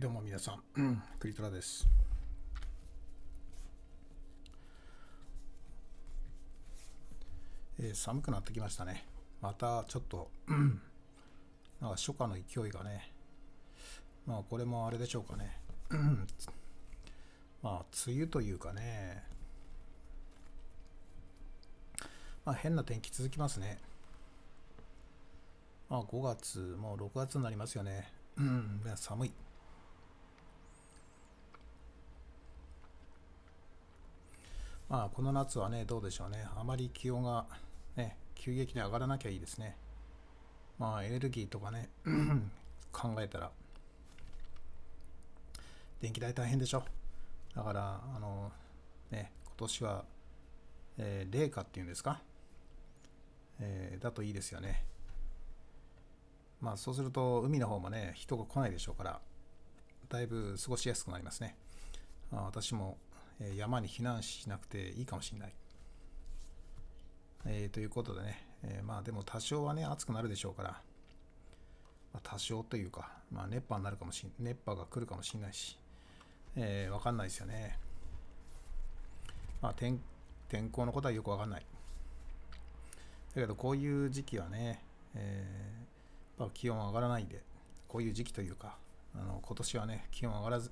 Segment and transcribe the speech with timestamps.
[0.00, 1.86] どうも皆さん、うん、クリトラです。
[7.78, 9.04] えー、寒くなってきましたね。
[9.42, 10.80] またちょっと、うん、
[11.82, 13.12] なんか初夏の勢いがね、
[14.26, 15.58] まあこれもあれでしょうかね。
[17.62, 19.22] まあ梅雨というかね、
[22.46, 23.76] まあ変な天気続きますね。
[25.90, 28.10] まあ5月、もう6月になりますよね。
[28.38, 29.32] うん、寒い。
[34.90, 36.44] まあ、この夏はね、どうでしょうね。
[36.56, 37.46] あまり気温が、
[37.94, 39.76] ね、急激に上がらなきゃいいですね。
[40.80, 41.88] まあ、エネルギーとかね、
[42.90, 43.52] 考えたら、
[46.00, 46.82] 電気代大変でしょ。
[47.54, 48.50] だから、あの、
[49.12, 50.04] ね、今年は、
[50.98, 52.20] えー、冷夏っていうんですか、
[53.60, 54.84] えー、だといいですよね。
[56.60, 59.20] まあ、そうすると、海の方もね、人が来ないでしょうから、
[60.08, 61.54] だいぶ過ごしやすくなりますね。
[62.32, 62.98] あ私も
[63.56, 65.52] 山に避難しなくていいかもしれない。
[67.46, 70.70] えー、ということでね、えー、まあでも多少はね、暑くなるでしょうから、
[72.12, 75.78] まあ、多少というか、まあ、熱波になるかもしん、熱波が来るかもしれないし、
[76.56, 77.78] えー、わかんないですよね。
[79.62, 80.00] まあ天、
[80.48, 81.66] 天候のことはよくわかんない。
[83.34, 84.82] だけど、こういう時期はね、
[85.14, 87.42] えー、ま、気温上がらないんで、
[87.88, 88.76] こういう時期というか、
[89.14, 90.70] あの今年はね、気温上がらず、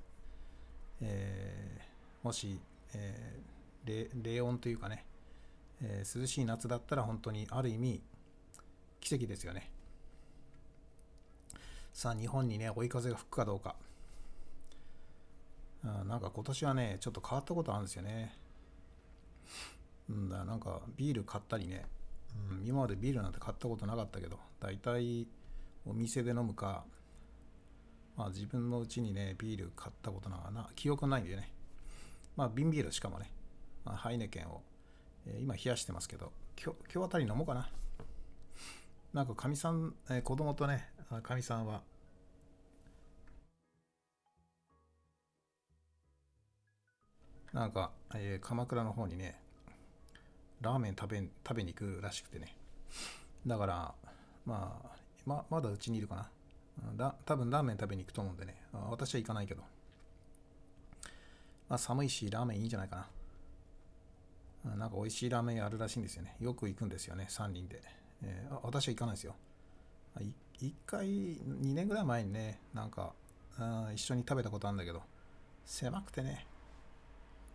[1.00, 1.88] え
[2.23, 2.61] もし、
[2.94, 5.05] えー、冷温というかね、
[5.82, 8.03] えー、涼しい夏だったら本当にある意味
[9.00, 9.70] 奇跡ですよね。
[11.93, 13.76] さあ日本にね追い風が吹くかどうか。
[15.85, 18.37] あなんか今年はねちょっと変わったことあるんですよね。
[20.11, 21.85] うんだなんかビール買ったりね、
[22.50, 25.26] うん、今までビールなんて買ったことなかったけど大体
[25.87, 26.85] お店で飲むか
[28.17, 31.53] まあ自分のうちにねビール買ったことなんかな記憶ないんでね
[32.38, 33.32] まあ、瓶ビールしかもね、
[33.85, 34.62] まあ、ハイネケンを、
[35.26, 37.69] えー、今冷やしてますけど、今日今日あたり飲もうかな。
[39.12, 40.88] なんかかみさん、えー、子供とね、
[41.25, 41.82] かみさんは、
[47.52, 49.40] なんか、えー、鎌倉の方にね、
[50.61, 52.55] ラーメン食べ食べに行くらしくてね。
[53.49, 53.94] だから、
[54.46, 54.96] まあ、
[55.26, 56.31] ままだうちにいるかな。
[56.96, 58.62] だ多分ラーメン食べに行くと思うんでね。
[58.73, 59.64] 私は行かないけど。
[61.69, 63.09] まあ、寒いし、ラーメンいいんじゃないか
[64.65, 64.76] な。
[64.76, 66.37] なんか美味しいラーメンあるらしいんですよね。
[66.41, 67.82] よく行くんですよね、3人で。
[68.23, 69.37] えー、私は行かないですよ。
[70.61, 73.15] 1回、2年ぐらい前にね、なんか、
[73.94, 75.03] 一緒に食べたことあるんだけど、
[75.65, 76.47] 狭くてね、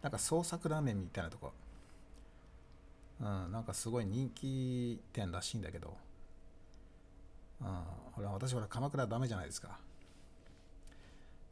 [0.02, 1.54] なんか創作ラーメンみたいなとこ、
[3.20, 5.98] うん、なんかすごい人気店らしいんだけど、
[7.62, 7.68] うん、
[8.12, 9.80] ほら、私ほら、鎌倉ダメじゃないですか。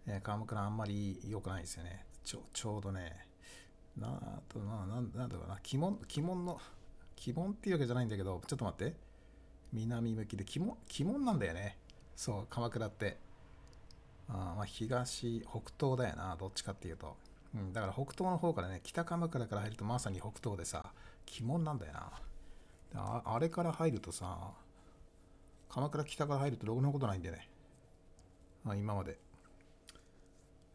[0.08, 2.06] えー、鎌倉あんまり良くないですよね。
[2.32, 3.28] ちょちょうどね、
[3.98, 6.62] なあとな、なんなんだろうな、鬼門、鬼門の、
[7.28, 8.96] 鬼門っていうわけじゃないんだけど、ちょっと待って。
[9.74, 11.78] 南向きで鬼門、鬼門なんだよね。
[12.16, 13.18] そう、鎌倉って。
[14.30, 17.18] あまあ、東、北東だよな、どっちかっていうと。
[17.54, 20.94] うん、だから北東の方からね、北鎌倉から入るとまさに北東でさ、
[21.38, 22.12] 鬼門なんだよな。
[22.96, 24.54] ああれから入るとさ、
[25.68, 27.50] 鎌倉北から入るとろくなことないんでね。
[28.66, 29.20] あ今まで。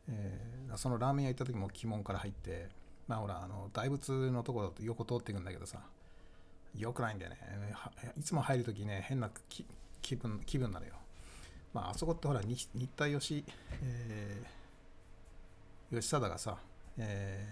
[0.09, 2.69] えー、そのラーメン屋行った時も鬼門から入って、
[3.09, 5.81] まあほら、あの大仏のところ横通っていくんだけどさ、
[6.77, 7.39] よくないんだよね。
[8.19, 9.31] いつも入るときね、変な
[10.03, 10.93] 気分気分なのよ。
[11.73, 13.45] まあ、あそこってほら、日体吉、
[13.83, 16.57] えー、吉貞がさ、
[16.97, 17.47] え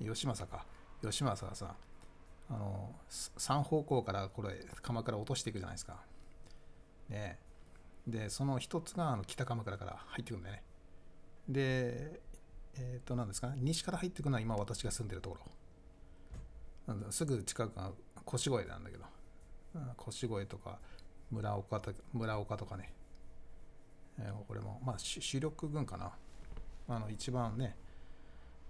[0.00, 0.64] ー、吉政か、
[1.02, 1.74] 吉政がさ、
[2.50, 6.00] あの、3方向からこれ、鎌倉落としていくじゃないですか。
[7.08, 7.38] ね
[8.06, 10.62] で、その一つがあの北鎌倉から入ってくんだよね。
[11.48, 12.20] で、
[12.78, 15.42] えっ、ー、と、何ですかね、西から入ってくのは今私が住んでるところ。
[17.10, 17.90] すぐ近くが
[18.32, 19.04] 越越なんだけど、
[20.08, 20.78] 越越とか
[21.30, 22.92] 村岡と村岡とかね、
[24.18, 26.12] えー、これも、まあ、主力軍かな。
[26.88, 27.76] あの、一番ね、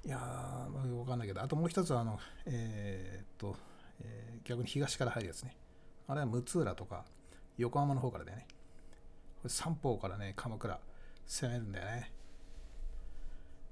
[0.05, 3.57] いやー、わかんないけど、あともう一つは、あの、えー、っと、
[4.01, 5.57] えー、逆に東から入るやつね。
[6.09, 7.05] あれは六浦とか、
[7.59, 8.47] 横浜の方からだよね。
[9.43, 10.81] これ三方からね、鎌倉
[11.27, 12.13] 攻めるんだよね。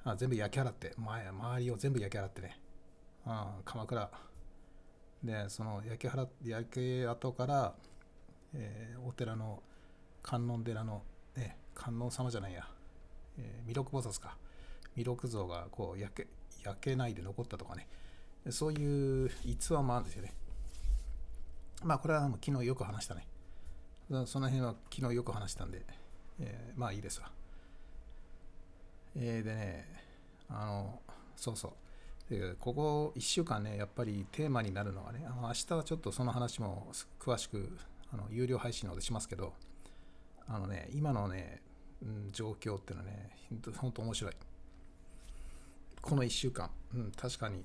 [0.05, 2.59] あ全部焼き払って、前、周りを全部焼き払ってね、
[3.25, 4.11] あ鎌倉。
[5.23, 7.75] で、その焼き払焼け跡から、
[8.53, 9.62] えー、お寺の
[10.23, 11.03] 観音寺の、
[11.37, 12.67] ね、観音様じゃないや、
[13.39, 14.37] えー、弥勒菩薩か。
[14.95, 16.27] 弥勒像がこう焼け
[16.62, 17.89] 焼けないで残ったとかね、
[18.51, 20.35] そういう逸話もあるんですよね。
[21.83, 23.27] まあ、これはもう昨日よく話したね。
[24.27, 25.83] その辺は昨日よく話したんで、
[26.39, 27.31] えー、まあいいですわ。
[29.17, 29.94] えー、でね、
[30.55, 31.01] あの、
[31.37, 31.73] そうそう。
[32.31, 37.77] でここ1週間ね、やっぱりテーマになるのがね、あの明日はちょっとその話も詳しく
[38.13, 39.53] あの有料配信のでしますけど、
[40.49, 41.61] あのね、今のね、
[42.32, 43.31] 状況っていうのはね、
[43.77, 44.32] 本当面白い。
[46.01, 47.65] この1週間、うん、確かに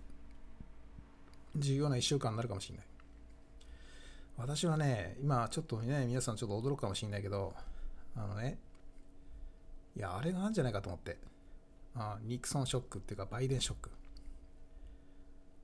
[1.55, 2.85] 重要な1週間になるかもしれない。
[4.37, 7.53] 私はね、今ちょっとね、皆さんちょっと驚くかもしれないけど、
[8.15, 8.57] あのね、
[9.95, 11.17] いや、あれがあるんじゃないかと思って。
[11.95, 13.89] あニクソンショックっていうか、バイデンショック。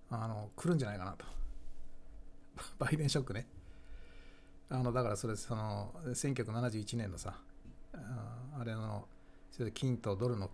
[0.10, 1.26] あの、来るんじゃないかなと。
[2.80, 3.48] バイデンショックね。
[4.70, 7.40] あの、だからそれ、その、1971年のさ、
[7.94, 9.08] あれの、
[9.74, 10.52] 金とドルの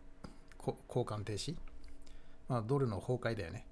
[0.59, 1.57] 交換停止。
[2.47, 3.65] まあ、ドルの崩壊だよね。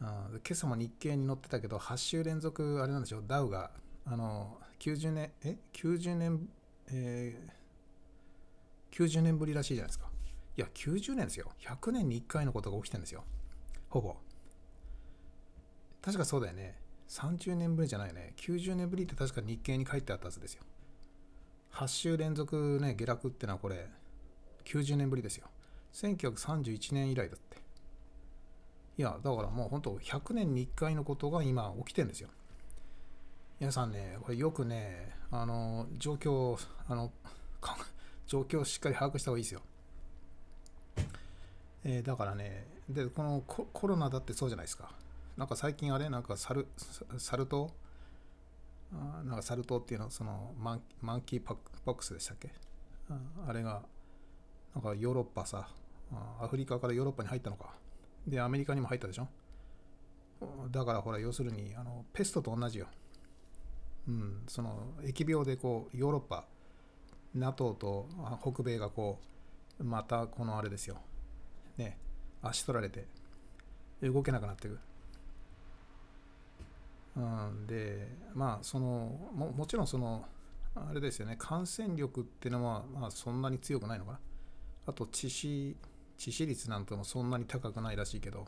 [0.00, 3.20] あ今朝も日経に載ってたけど、8週連続、あれなんでしょ？
[3.20, 3.70] う、ダウが、
[4.04, 6.48] あの、90年、え ?90 年、
[6.88, 10.11] えー、90年ぶりらしいじゃないですか。
[10.56, 11.50] いや、90年ですよ。
[11.60, 13.24] 100年に1回のことが起きてるんですよ。
[13.88, 14.16] ほぼ。
[16.02, 16.78] 確かそうだよね。
[17.08, 18.34] 30年ぶりじゃないよね。
[18.36, 20.62] 90年ぶりって確か日経に書いてあったはずですよ。
[21.72, 23.88] 8週連続ね、下落ってのはこれ、
[24.64, 25.46] 90年ぶりですよ。
[25.94, 27.58] 1931年以来だって。
[28.98, 32.28] いや、だからもう本当100年に1回のことが今起きてるんですよ。
[33.58, 37.12] 皆さんね、これよくね、あの、状況、あの、
[38.26, 39.62] 状況をしっかり把握した方がいいですよ。
[41.84, 44.90] えー、だからね、で、このコロナだってそうじゃないですか。
[45.36, 46.66] なんか最近あれ、なんかサル、
[47.18, 47.70] サル痘？
[49.24, 50.06] なんかサル痘っていうの？
[50.06, 52.50] はそのマンマンキーパックスでしたっけ？
[53.46, 53.82] あれが、
[54.74, 55.68] なんかヨーロッパさ、
[56.40, 57.70] アフリカからヨーロッパに入ったのか。
[58.26, 59.28] で、アメリカにも入ったでしょ？
[60.70, 62.86] だからほら、要するに、あのペストと同じよ。
[64.08, 66.44] うん、その疫病でこう、ヨーロッパ、
[67.34, 68.08] NATO と
[68.42, 69.18] 北米がこ
[69.80, 70.96] う、またこのあれですよ。
[71.76, 71.98] ね、
[72.42, 73.06] 足取られて、
[74.02, 74.78] 動けなくなっていく。
[77.16, 80.24] うん、で、まあ、そのも、もちろんその、
[80.74, 84.20] あれですよね、感染力っていうのは、まあ、そんなに強くないのかな。
[84.86, 85.76] あと、致死、
[86.18, 88.46] 致死率なんてもそんなに高くないらしいけど、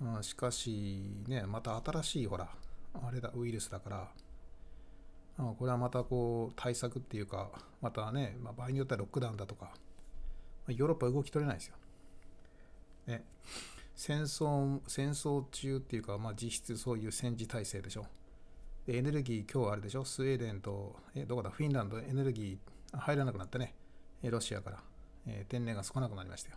[0.00, 2.48] うん、しかし、ね、また新しい、ほら、
[2.94, 4.08] あれだ、ウイルスだから、
[5.36, 7.50] これはまたこう対策っていうか、
[7.80, 9.72] またね、まあ、場合によってはロックダウンだとか、
[10.76, 11.76] ヨーロッパ動き取れないですよ。
[13.06, 13.24] ね、
[13.94, 18.06] 戦争、戦争中っていうか、まあ、実質そういう戦時体制でしょ。
[18.86, 23.74] でエネルギー、今日あれでしょ、スウェーデンと、え、どこだ、フィンランド、エネルギー入らなくなったね。
[24.22, 24.82] ロシアから、
[25.26, 26.56] え、天然ガス来なくなりましたよ。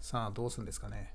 [0.00, 1.14] さあ、どうするんですかね。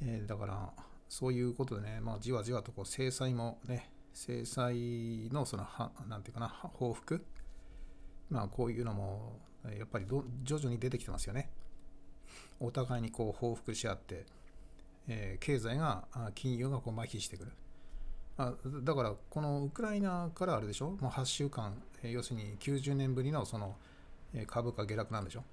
[0.00, 0.72] えー、だから、
[1.08, 7.24] そういうことでね、まあ、じわじわとこう制裁もね、制裁のそのは、なんていうかな、報復
[8.30, 9.38] まあこういうのも
[9.76, 10.06] やっぱり
[10.44, 11.50] 徐々に出てきてますよね。
[12.60, 14.26] お互いにこう報復し合って、
[15.06, 16.04] えー、経済が、
[16.34, 17.52] 金融がこう麻痺してくる。
[18.36, 23.76] あだからこのウクライナからあれでしょ、もう8週間、えー、要するに90年ぶりのその、
[24.34, 25.44] えー、株価下落なんでしょ？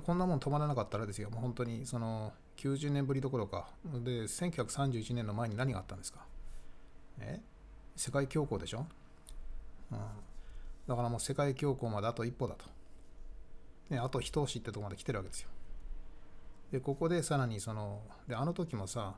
[0.00, 6.26] こんなもん止まらなかったらですよ、もう本当にその90年ぶりどころか、で、1931年の前に何があったんですか？
[7.20, 7.40] え？
[7.96, 8.86] 世界恐慌でしょ、
[9.92, 9.98] うん、
[10.86, 12.64] だからもう世界恐慌まであと一歩だと。
[13.90, 15.48] ね、あと一押しってとこまで来てるわけですよ。
[16.72, 19.16] で、ここでさらにその、で、あの時もさ、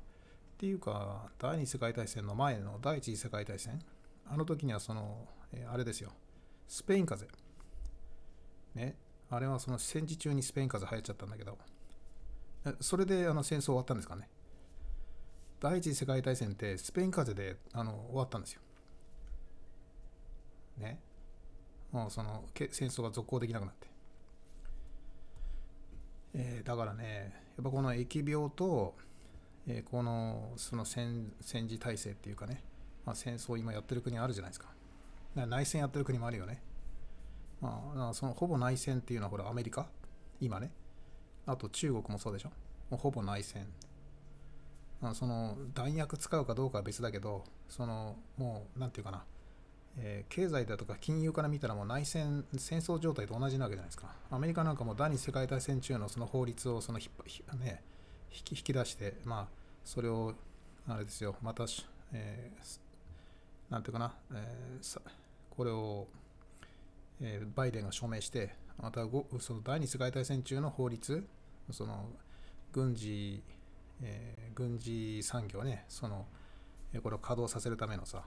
[0.57, 3.81] っていうか、第二次世界大戦の前の第一次世界大戦、
[4.27, 6.13] あの時にはその、えあれですよ、
[6.67, 7.47] スペイン風邪。
[8.75, 8.97] ね、
[9.31, 11.59] あれはその戦時中にスペイン風邪流行っちゃったんだけど、
[12.81, 14.29] それであの戦争終わったんですかね。
[15.61, 18.61] 第一次世界大戦ってスペイン風邪であの終わったんですよ。
[20.79, 21.01] ね。
[21.97, 23.89] もうその戦争が続行できなくなって。
[26.35, 28.95] えー、だからね、やっぱこの疫病と、
[29.67, 32.63] えー、このその戦戦時体制っていうかね、
[33.07, 34.67] まあ、戦争を今やってる国あるじゃないですか。
[35.35, 36.61] か内戦やってる国もあるよね。
[37.63, 39.89] まあ、そのほぼ内戦っていうのはほらアメリカ
[40.39, 40.73] 今ね。
[41.47, 42.51] あと中国もそうでしょ。
[42.91, 43.67] もうほぼ内戦。
[45.15, 49.25] その弾薬使うかどうかは別だけど、そのもう、なんていうかな、
[49.99, 54.09] えー、経済だとか金融から見たらもう内戦、戦争状態と同じなわけじゃないですか。
[54.31, 57.11] アメリカなんかも第二次世界大戦中のその法律をそのひ
[57.61, 57.83] ね、
[58.31, 59.47] 引き引き出して、まあ、
[59.85, 60.35] それを、
[60.89, 61.65] あれですよ、また、
[62.13, 65.01] えー、なんていうかな、えー、
[65.51, 66.07] これを、
[67.21, 69.01] えー、バイデンが署名して、また
[69.41, 71.27] その第二次世界大戦中の法律、
[71.71, 72.11] その
[72.73, 73.43] 軍事、
[74.03, 76.27] えー、軍事産業ね、その、
[77.03, 78.23] これを稼働させるためのさ、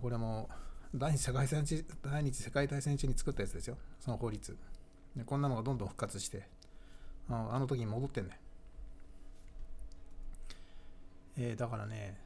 [0.00, 0.48] これも
[0.94, 4.56] 第二次世界大戦第二次世界大戦中に作ったやつですよ、その法律。
[5.16, 6.46] でこんなのがどんどん復活して、
[7.28, 8.38] ああの時に戻ってんね。
[11.38, 12.18] えー、だからね、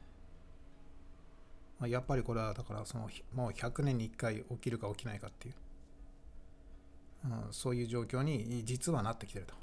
[1.83, 5.53] やっぱりこれはだからそのもう100年に1回起きるか起きないかっていう、
[7.25, 9.53] うん、そういう状況に実はなってきてると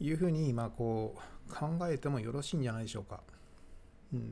[0.00, 1.16] いうふうに今こ
[1.48, 3.20] う考えてもよろしいんじゃないでしょうか、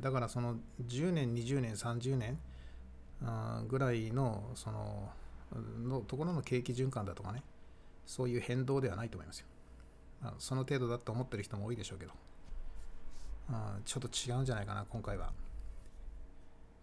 [0.01, 2.39] だからその10年20年30年
[3.69, 5.11] ぐらいのその
[5.83, 7.43] のところの景気循環だとかね
[8.07, 9.47] そういう変動ではないと思いますよ、
[10.23, 12.13] あ、その程度だと思ってる人も多いでしょうけど
[13.85, 15.33] ちょっと違うんじゃないかな、今回は。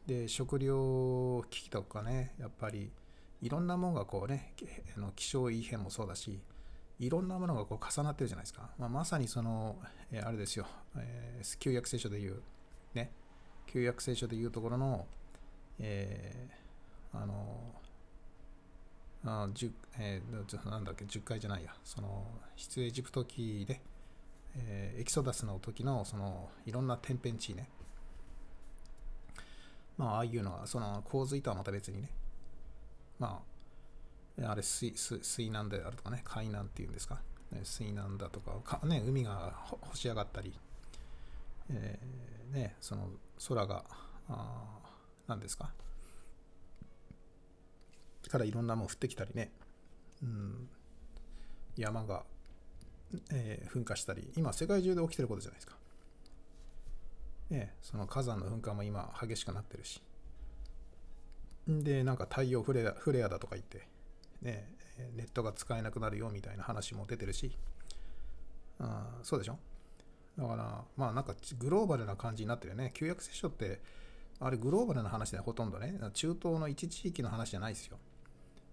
[0.06, 2.91] で、食料危機とかね、やっぱり
[3.41, 4.53] いろんなものがこうね、
[5.15, 6.39] 気象異変もそうだし、
[7.00, 8.70] いろんなものがこう重なってるじゃないですか。
[8.77, 9.79] まあ、まさにその、
[10.12, 12.41] え、あれですよ、えー、旧約聖書でいう、
[13.72, 15.06] 旧約聖書でいうところの、
[15.80, 17.60] えー、あの、
[19.26, 23.80] あ10えー、なんだっけ、10回じゃないや、その、出エジプト記で、
[24.58, 27.70] えー、エキソダスの時のそのいろんな天変地異ね。
[29.98, 32.10] まあ、ああいうのは、その洪水とはまた別にね。
[33.20, 33.42] ま
[34.42, 37.20] あ、あれ水、水難であるとかね、海難っていうんですか。
[37.64, 40.54] 水難だとか、かね、海が干し上がったり、
[41.70, 43.10] えー、ね、その
[43.48, 43.86] 空が、
[45.28, 45.74] 何ですか？
[48.30, 49.52] からいろんなもん降ってきたりね、
[50.22, 50.70] うん、
[51.76, 52.24] 山が
[53.32, 55.76] えー、噴火したり、今世界中で起きてることじゃないですか。
[57.50, 60.00] ね、その火山の噴火も今激しくなってるし。
[61.68, 63.88] で、なんか太陽フレアフレアだとか言って、
[64.44, 64.72] ね、
[65.16, 67.58] ネットが使えなくなるよみたいな話も出てるし、
[68.78, 69.58] あそうでしょ？
[70.39, 72.91] だから、まあなんかグローバルな感じになってるよね。
[72.93, 73.81] 旧約聖書って、
[74.39, 77.98] あれグローバルな話でほとんどね、中東の一地域の話じゃないですよ。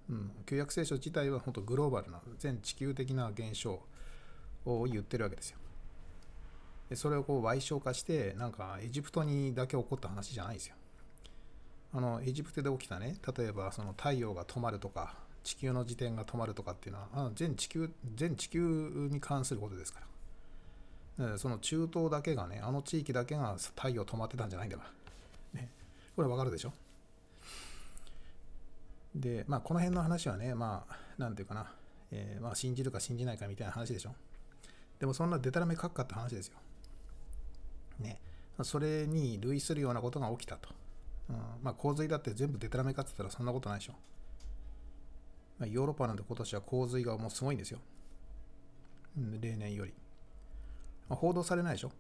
[0.09, 3.83] うん、旧約聖書自体は本当グローバルな全地球的な現象
[4.65, 5.59] を言ってるわけですよ。
[6.89, 10.77] でそれをこう賠償化して、なんかエジプトにだけ起こった話じゃないですよ。
[11.93, 20.07] あの、エジプトで起きたね、例えばその太陽が止まるとか、地球の自転が止まるとかっていうのは、あの全地球、全地球に関することですから。
[21.39, 24.85] その中東だけがね、あの地域だけが太陽止まってたんじゃないんだか
[25.55, 25.61] ら。
[25.61, 25.71] ね、
[26.15, 26.73] これわかるでしょ？
[29.15, 31.73] で、まあ、この辺の話はね、まあ、なんていうかな、
[32.13, 34.15] えー、まあ、信じるか信じないかみたいな話でしょ？
[34.99, 36.59] でもそんなデタラメ書くかって話ですよ。
[37.99, 38.21] ね。
[38.63, 40.69] それに類するようなことが起きたと。
[41.31, 43.95] うん、まあ洪水だって全部デタラメかって言ったらそんなことないでしょ。
[45.59, 47.79] まあ、ヨーロッパなんて今年は洪水がもうすごいんですよ。
[49.41, 49.95] 例年より。
[51.09, 51.93] 報道されないでしょ。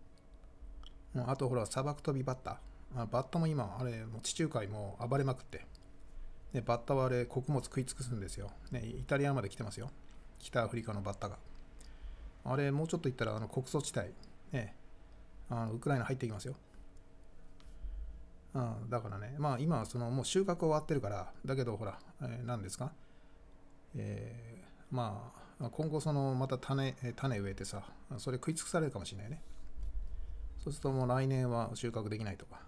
[1.27, 2.61] あとほら、砂漠飛びバッタ。
[2.95, 5.67] あ、バッタも今、あれ、もう地中海も暴れまくって。
[6.53, 8.51] ね、バッタはあれ、穀物食い尽くすんですよ。
[8.71, 9.91] ね、イタリアまで来てますよ。
[10.39, 11.39] 北アフリカのバッタが。
[12.45, 14.11] あれ、もうちょっと行ったら、あの、穀倉地帯、
[14.53, 14.77] ね、
[15.49, 16.55] あのウクライナ入っていきますよ。
[18.55, 22.93] うん、だからね、まあ今はそのもう収穫終わってるから、だけどほら、えー、何ですか、
[23.95, 27.83] えー、まあ今後そのまた種種植えてさ、
[28.19, 29.43] それ食い尽くされるかもしれないね。
[30.59, 32.61] そうするともう来年は収穫できないとか。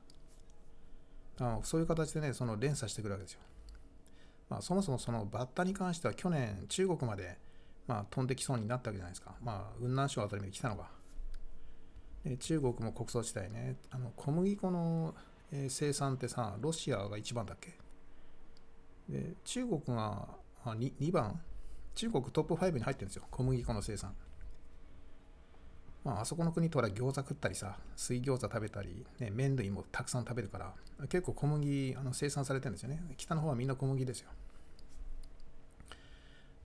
[1.40, 3.40] あそういう形でね、その連鎖してくるわけですよ。
[4.48, 7.38] まあそもそもそのバッタに関しては去年中国まで
[7.88, 9.34] まあ、飛んできそうになったわけじゃないですか。
[9.42, 10.90] まあ、雲南省あたりまで来たのが。
[12.22, 15.14] で中国も国葬地帯ね、あの小麦粉の、
[15.70, 17.78] 生産ってさ、ロシアが1番だっけ？
[19.08, 20.28] で中国が
[20.66, 21.40] 2, 2番
[21.98, 23.24] 中国トップ5に入ってるんですよ。
[23.28, 24.14] 小麦粉の生産。
[26.04, 30.74] まあ、あそこの国とは餃子食ったりさ、水餃子食べたり、ね、麺類もたくさん食べるから、
[31.08, 33.02] 結構小麦あの生産されてるんですよね。
[33.16, 34.30] 北の方はみんな小麦ですよ。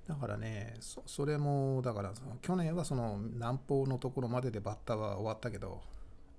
[0.08, 5.82] だからねそ、それも、だから去年はその南方のところまででバッタは終わったけど、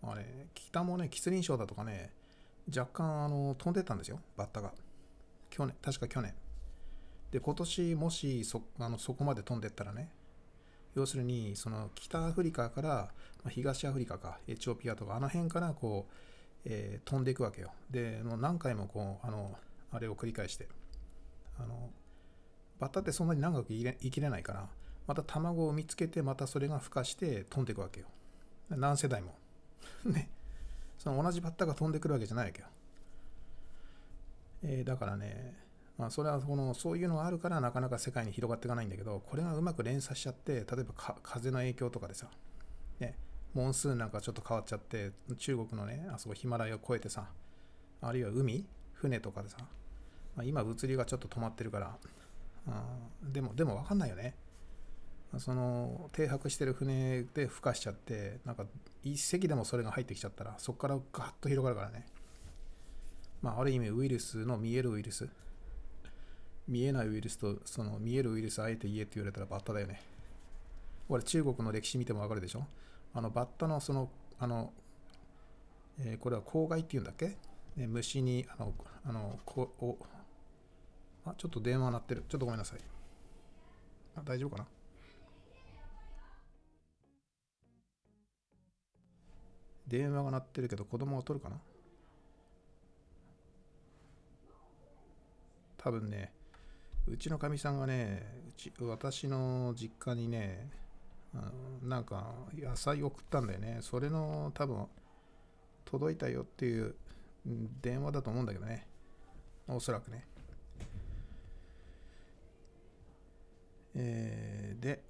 [0.05, 2.13] あれ、北もね、吉林省だとかね、
[2.69, 4.73] 若干あの飛んでたんですよ、バッタが。
[5.51, 6.33] 去年、確か去年。
[7.35, 10.09] で、今年もしそあのそこまで飛んでったらね、
[10.95, 13.11] 要するに、その北アフリカから、
[13.43, 16.13] ま、東アフリカか、エチオピアとか、あの辺からこう、
[16.65, 17.73] えー、飛んでいくわけよ。
[17.91, 19.59] で、もう何回もこう、あの、
[19.91, 20.69] あれを繰り返して、
[21.59, 21.91] あの、
[22.79, 24.69] バッタってそんなに長く生きれないから、
[25.09, 28.07] また卵を見つけて、またそれが孵化して飛んでいくわけよ。
[28.71, 29.35] 何世代も。
[30.07, 30.31] ね。
[30.99, 32.69] その同じバッタが飛んでくるわけじゃないわけよ。
[34.63, 35.64] えー、だからね、
[35.97, 42.29] まあ、それはこのそういうのがあるからなかなか世界に広がっていかないんだけど、これがうまく連鎖しちゃって、例えば風の影響とかでさ、
[42.99, 43.17] ね、
[43.55, 47.29] モンスーンなんかちょっと変わっちゃって、中国のね、あそこヒマラヤを越えてさ、
[48.01, 49.59] あるいは海、船とかでさ、
[50.37, 51.97] まあ、今物流がちょっと止まってるから、
[53.25, 54.35] うん、でもでも分かんないよね。
[55.39, 58.67] その停泊してる船で孵化しちゃってなんか
[59.03, 62.07] 一隻でもそれが入ってきちゃったらそこからガッと広がるからね。
[63.43, 65.29] まあある意味ウイルスの見えるウイルス
[66.67, 70.01] 見えないウイルスとその見えるウイルスあえて言えって言われたらバッタだよね。
[71.09, 72.67] 俺中国の歴史見てもわかるでしょ？
[73.13, 74.73] あのバッタのそのあの、
[76.01, 77.37] えーこれは公害っていうんだっけ、
[77.77, 78.73] ね、虫にあの
[79.05, 79.99] あのこお
[81.27, 82.25] あちょっと電話鳴ってる。
[82.29, 82.79] ちょっとごめんなさい。
[84.17, 84.67] あ大丈夫かな？
[89.87, 91.57] 電話が鳴ってるけど子供が取るかな？
[95.77, 96.33] 多分ね
[97.07, 100.71] うちのかみさんがねうち私の実家にね
[101.83, 103.79] うんなんか野菜送ったんだよね。
[103.81, 104.87] それの多分
[105.85, 106.95] 届いたよっていう
[107.83, 108.87] 電話だと思うんだけどね。
[109.67, 110.27] おそらくね。
[113.97, 115.03] えーで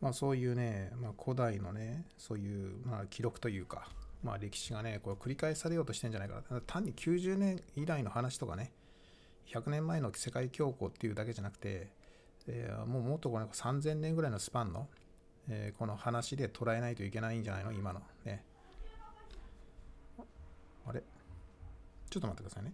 [0.00, 3.88] まあそういうね、まあ、古代のねそういう、まあ、記録というか、
[4.22, 6.60] まあ、歴史がねこう繰り返されようとしてんじゃないかな。
[6.62, 8.72] 単に90年以来の話とかね
[9.52, 11.88] 100年前の世界恐慌っていうだけじゃなくて、
[12.46, 14.88] えーもうもっとこう3000年ぐらいのスパンの、
[15.48, 17.72] えーこの話で捉えないといけないんじゃないの？
[17.72, 18.00] 今の。
[18.24, 18.44] ね。
[20.86, 21.02] あれ？
[22.08, 22.72] ちょっと待ってくださいね。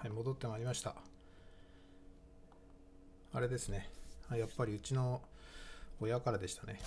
[0.00, 0.94] はい、戻ってまいりました。
[3.34, 3.90] あれですね、
[4.34, 5.20] やっぱりうちの
[6.00, 6.80] 親からでしたね。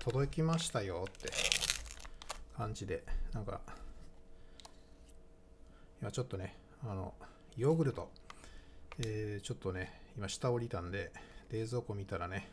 [0.00, 1.30] 届きましたよって
[2.54, 3.62] 感じで、なんか、
[6.02, 7.14] 今ちょっとね、あの、
[7.56, 8.10] ヨーグルト、
[8.98, 11.12] えーちょっとね、今下降りたんで、
[11.50, 12.46] 冷蔵庫見たらね、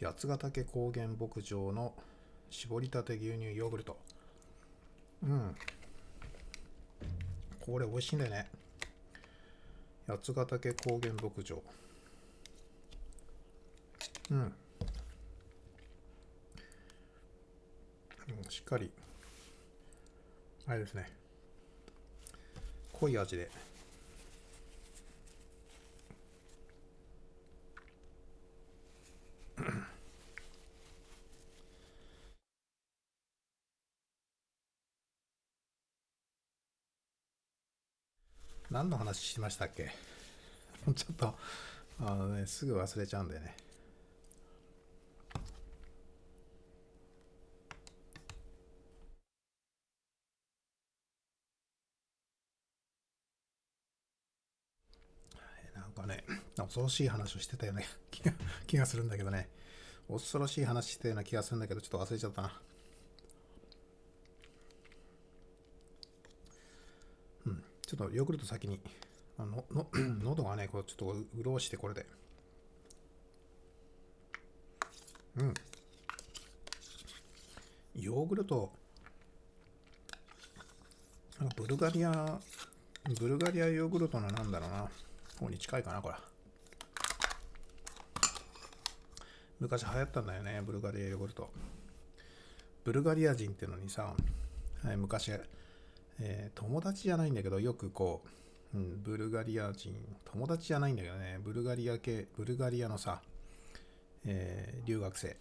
[0.00, 1.92] 八ヶ岳高原牧場の
[2.50, 3.98] 絞りたて牛乳ヨーグルト。
[5.24, 5.56] うん
[7.64, 8.50] これ美味しいんだよね。
[10.06, 11.62] 八ヶ岳高原牧場。
[14.30, 14.54] うん、
[18.50, 18.90] しっかり。
[20.66, 21.10] あれですね。
[22.92, 23.50] 濃い味で。
[38.84, 39.90] 何の話しましたっけ？
[40.94, 41.34] ちょっと
[42.00, 43.56] あのねすぐ忘れちゃうんだよね。
[55.74, 56.24] なんかね
[56.56, 58.32] 恐ろしい話をしてたような気が
[58.66, 59.48] 気がするんだけどね。
[60.08, 62.60] 恐ろしい話してたような気がするんだけどちょっと忘れちゃったな。
[67.94, 68.80] ちょっとヨーグルト先に、
[69.38, 69.86] のの
[70.24, 72.04] 喉がね、こうちょっと潤してこれで。
[75.36, 75.54] うん。
[77.94, 78.72] ヨーグルト、
[81.54, 82.40] ブルガリア、
[83.20, 84.90] ブルガリアヨーグルトのなんだろうな、
[85.38, 86.16] 方に近いかな、これ。
[89.60, 91.48] 昔流行ったんだよね、ブルガリアヨーグルト。
[92.82, 94.14] ブルガリア人ってのにさ、
[94.82, 95.30] はい昔、
[96.20, 98.22] えー、友達じゃないんだけど、よくこ
[98.74, 103.20] う、うん、ブルガリア人、友達じゃないんだけどね、ブルガリア系、ブルガリアのさ、
[104.24, 105.36] えー、留学生。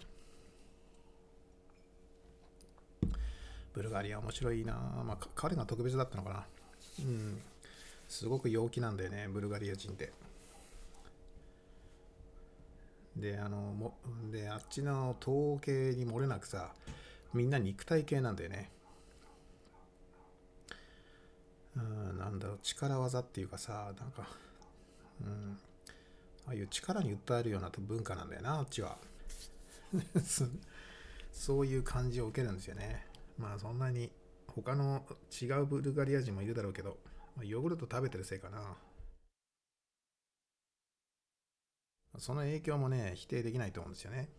[3.73, 6.45] ブルガリア面白いなまあ、彼が特別だったのかな。
[6.99, 7.41] うん。
[8.07, 10.11] すごく陽気なんだよね、ブルガリア人って。
[13.15, 13.95] で、あの、も
[14.31, 16.73] で、あっちの統計に漏れなくさ、
[17.33, 18.69] みんな肉体系なんだよね。
[21.75, 24.27] うん、なんだろう、力技っていうかさ、なんか、
[25.21, 25.57] うん、
[26.47, 28.97] ああいう力に訴えるような文化なんだよな、あっちは。
[31.31, 33.07] そういう感じを受けるんですよね。
[33.37, 34.11] まあそんなに
[34.47, 35.03] 他の
[35.41, 36.97] 違うブルガリア人もいるだろうけど、
[37.35, 38.77] ま、ヨーグルト食べてるせいかな。
[42.19, 44.29] その影響もね、否定できないと思うんですよね。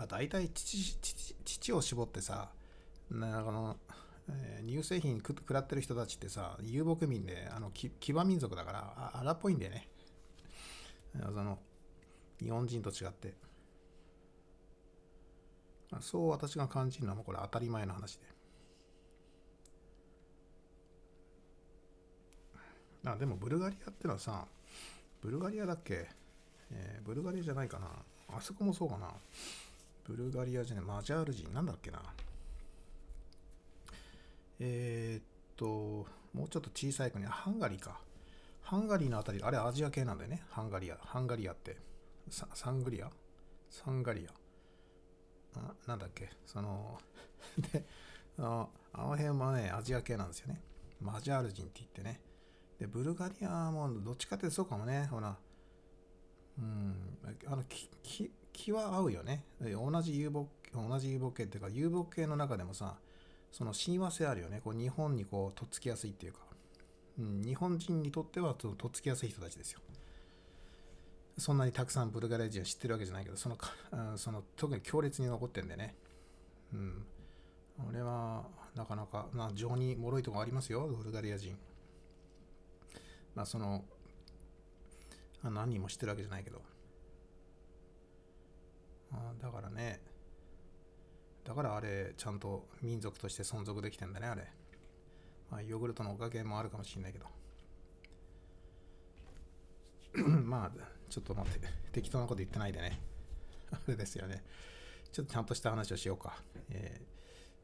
[0.00, 0.96] まあ、大体父
[1.44, 2.48] 父を絞ってさ
[3.10, 3.76] なんかの、
[4.30, 9.88] えー、乳製品食らってる人たちってさ遊牧民であの騎馬民族だから荒っぽいんだよね。
[11.22, 11.58] その
[12.42, 13.34] 日本人と違って。
[16.00, 18.24] そう私が感じるのはこれ当たり前の話で。
[23.04, 24.46] あでもブルガリアってのはさ
[25.20, 26.08] ブルガリアだっけ、
[26.70, 27.88] えー、ブルガリアじゃないかな。
[28.34, 29.12] あそこもそうかな。
[30.04, 32.02] ブルガリアじゃない、マジャール人、なんだっけな。
[34.58, 35.24] えー、っ
[35.56, 38.00] と、もうちょっと小さい国、ハンガリーか。
[38.62, 40.42] ハンガリーのあたり、あれアジア系なんだよね。
[40.50, 40.96] ハンガリア。
[40.96, 41.76] ハンガリアって。
[42.28, 43.10] ササングリア？
[43.68, 45.58] サンガリア。
[45.58, 46.30] あ、なんだっけ？
[46.46, 47.00] その
[47.72, 47.84] で、
[48.38, 50.60] あのあの辺もね、アジア系なんですよね。
[51.00, 52.20] マジャール人って言ってね。
[52.78, 55.06] で、ブルガリアもどっちかってそうかもね。
[55.06, 55.36] ほら、
[56.58, 58.30] うん、あの、き、き、
[58.60, 59.44] 気は合うよね。
[59.60, 62.98] 同じ遊牧、同じ遊牧系っていうか、遊牧系の中でもさ、
[63.50, 64.60] その親和性あるよね。
[64.62, 66.40] こう日本にこう、とっつきやすいっていうか、
[67.18, 69.80] うん、日本人にとってはとっつきやすい人たちですよ。
[71.38, 73.56] そんなにたくさんブルガリア人を知ってるわけじゃないけど、その
[74.16, 75.94] その特に強烈に残ってんでね。
[76.74, 77.06] うん。
[77.88, 81.56] 俺は、なかなか、まあ、情に脆いとこありますよ、ブルガリア人。
[83.34, 83.84] まあ、その、
[85.42, 86.60] 何人も知ってるわけじゃないけど。
[89.40, 90.00] だからね。
[91.44, 94.46] だからあれちゃんと民族として存続できてんだねあれ、
[95.50, 97.26] まあ、ヨーグルトのおかげもあるかもしれないけど。
[100.44, 100.70] まあ
[101.08, 101.68] ちょっと待って。
[101.92, 103.00] 適当なこと言ってないでね。
[103.72, 104.42] あれですよね。
[105.12, 106.42] ちょっとちゃんとした話をしようか。
[106.70, 107.00] え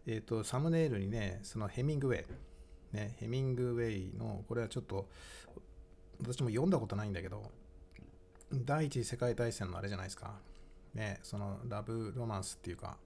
[0.06, 2.26] ー、えー、とサムネイルにねそのヘミングウェイ。
[2.92, 5.08] ねヘミングウェイのこれはちょっと
[6.20, 7.50] 私も読んだことないんだけど
[8.52, 10.40] 第一次世界大戦のあれじゃないですか。
[10.96, 12.96] ね、そのラブロマンスっていうか、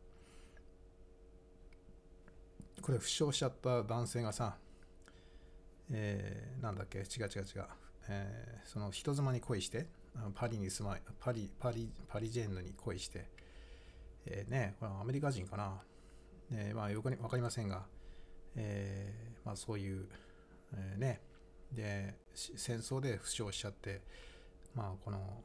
[2.81, 4.57] これ負傷しちゃった男性がさ、
[5.91, 7.65] えー、なんだっけ、違う違う違う、
[8.09, 9.89] えー、その人妻に恋して、
[10.37, 13.29] パリに住まい、パリ、パリ、パリジェンヌに恋して、
[14.25, 15.83] えー、ね、これアメリカ人かな、
[16.53, 17.87] えー、まあよくわかりませんが、
[18.55, 20.07] えー、まあそういう、
[20.75, 21.21] えー、ね、
[21.73, 24.01] で、戦争で負傷しちゃって、
[24.77, 25.43] まあこの、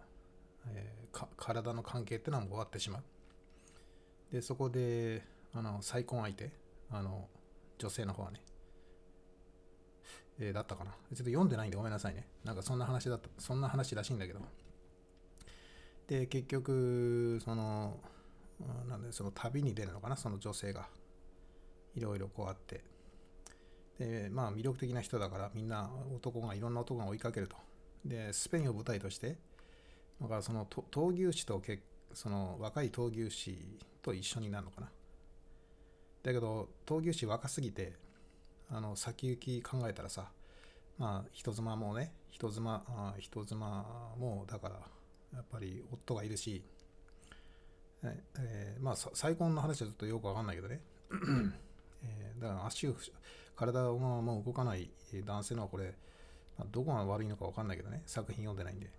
[0.68, 3.04] えー、体の関係っていうのはもう終わってしまう。
[4.32, 5.24] で、そこで、
[5.54, 6.52] あの、再婚相手、
[6.92, 7.28] あの、
[7.78, 8.42] 女性の方はね、
[10.40, 10.92] えー、だったかな。
[10.92, 12.28] ちょっと読んでないんでごめんなさいね。
[12.44, 14.40] なんかそんな話だった、そんな話らしいんだけど。
[16.08, 18.00] で、結局、その、
[18.88, 20.88] なんで、その旅に出るのかな、その女性が。
[21.96, 22.84] いろいろこうあって。
[23.98, 27.56] で、まあ魅力的な人だから、みんな男が、いろんな男が追いかけると。
[28.04, 29.38] で、スペインを舞台として、
[30.22, 31.84] だからその闘牛士と結
[32.16, 33.58] その若い闘牛士
[34.02, 34.88] と一緒になるのかな。
[36.24, 37.94] だけど、闘牛士若すぎて、
[38.72, 40.32] あの先行き考えたらさ、
[40.98, 44.76] まあ、人妻もね、人妻、あ人妻も、だから、
[45.34, 46.64] やっぱり夫がいるし、
[48.04, 50.80] えー、まあ、再婚の話はちょっとよくわかんないけどね。
[52.04, 52.96] えー、だから足を、
[53.56, 54.90] 体がもう動かない
[55.26, 55.94] 男性のはこれ、
[56.58, 58.90] まあ、どこが悪いのかわかんないけどね、作品読んでないんで。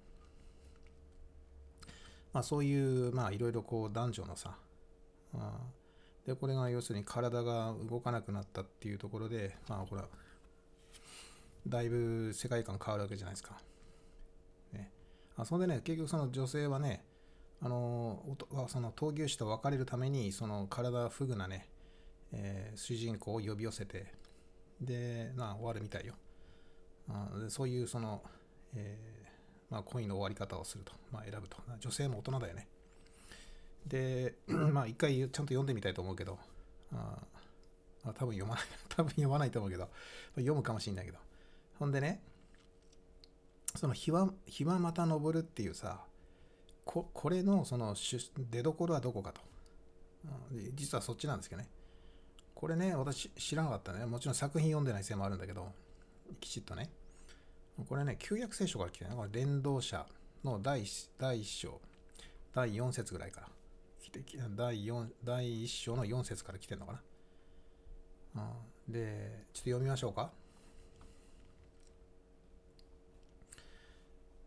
[2.36, 4.58] まあ、そういう、まあ、いろいろこう男女のさ、
[5.32, 5.40] うん、
[6.26, 10.04] で、これが要するに体が動かなくなったっていうところで、まあ、ほら、
[11.66, 13.56] だいぶ世界観変わるわけじゃないですか。
[14.74, 14.92] ね。
[15.38, 17.06] あそんでね、結局その女性はね、
[17.62, 18.36] あの、
[18.68, 21.70] その闘牛士と別れるために、その体不具なね、
[22.32, 24.12] えー、主人公を呼び寄せて、
[24.78, 26.12] で、まあ、終わるみたいよ。
[27.08, 28.22] あでそういうその、
[28.74, 29.25] えー
[29.76, 31.58] まあ、恋の終わり方をすると、まあ、選ぶと。
[31.78, 32.66] 女性も大人だよね。
[33.86, 36.38] で、 まあ、一回ちゃんと読んでみたいと思うけど、
[36.92, 37.18] あ
[38.04, 39.90] あ多分読まない、 多分読まないと思うけど、
[40.36, 41.18] 読むかもしれないけど。
[41.78, 42.22] ほんでね、
[43.74, 46.06] その日は、日はまた昇るっていうさ、
[46.86, 47.94] ここれのその
[48.50, 49.42] 出どころはどこかと、
[50.72, 51.68] 実はそっちなんですけどね。
[52.54, 54.06] これね、私知らなかったね。
[54.06, 55.70] もちろん作品読んでないせいもあるんだけど、
[56.40, 56.90] きちっとね。
[57.84, 59.16] これね、旧約聖書から来てるね。
[59.16, 60.06] これ、伝道者
[60.44, 60.84] の第
[61.18, 61.80] 第1章、
[62.54, 63.48] 第4節ぐらいから、
[64.56, 67.02] 第4第1章の4節から来てるのか
[68.34, 68.42] な。
[68.88, 70.32] うん、で、ちょっと読みましょうか。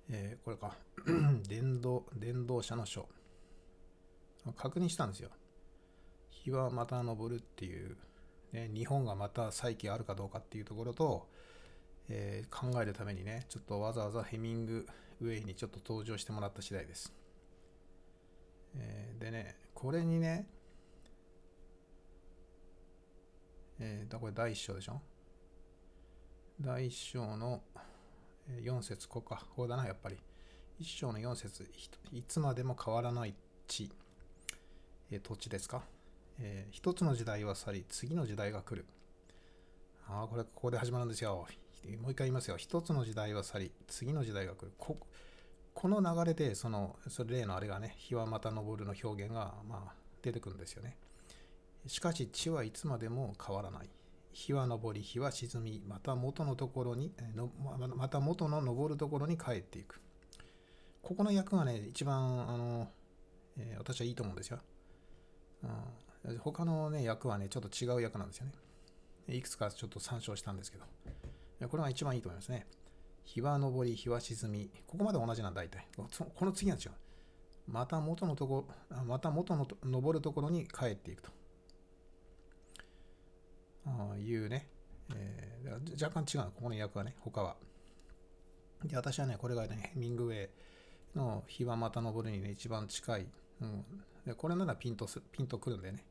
[0.09, 0.75] えー、これか。
[1.47, 3.07] 伝道、伝道者の書。
[4.55, 5.29] 確認したんですよ。
[6.49, 7.95] 日はまた昇るっていう、
[8.51, 11.27] ね、日本がまた再起あるかどうかっていうところと、
[12.09, 14.87] えー、考えるためにね、ちょっとわざわざヘミング
[15.21, 17.13] ウェイにちょっと登場してもらった次第です。
[18.75, 20.47] えー、でね、これにね、
[23.79, 25.01] えー、これ第1章でしょ？
[26.59, 27.61] 第1章の
[28.61, 29.45] 4節ここか。
[29.51, 30.17] ここだな、やっぱり。
[30.79, 31.69] 1章の4節
[32.11, 33.35] いつまでも変わらない
[33.67, 33.91] 地、
[35.11, 35.83] え、土地ですか？
[36.39, 38.85] えー、一つの時代は去り、次の時代が来る。
[40.07, 41.45] ああ、これここで始まるんですよ。
[42.01, 42.57] もう一回言いますよ。
[42.57, 44.73] 一つの時代は去り、次の時代が来る。
[44.77, 44.97] こ
[45.73, 50.97] この流れで、その、それ例のあれがね、日はまた昇るの表現が、まあ、出てくるんですよね。
[51.87, 53.89] しかし、地はいつまでも変わらない。
[54.33, 57.49] 日は昇り、日は沈み、また元のところに、の
[57.95, 60.01] また元の昇るところに帰っていく。
[61.01, 62.91] ここの役がね、一番、あの、
[63.57, 64.59] えー、私はいいと思うんですよ。
[66.25, 68.53] うん、他のね、役はね、ちょっと違う役なんですよね。
[69.35, 70.85] いくつかちょっと参照したんですけど。
[71.67, 72.65] これが一番いいと思いますね。
[73.23, 74.71] 日は昇り、日は沈み。
[74.87, 75.87] ここまで同じなんだ、大体。
[75.95, 76.91] この次は違う。
[77.67, 78.67] また元のとこ、
[79.05, 81.29] また元のと昇るところに帰っていくと。
[83.85, 84.69] ああいうね、
[85.15, 87.55] えー、若干違う、ここの役はね、他は。
[88.83, 90.49] で、私はね、これがね、ヘミングウェイ
[91.15, 93.27] の日はまた昇るにね、一番近い。
[93.61, 93.85] うん、
[94.25, 96.05] でこれならピンとす、ピンとくるんでね。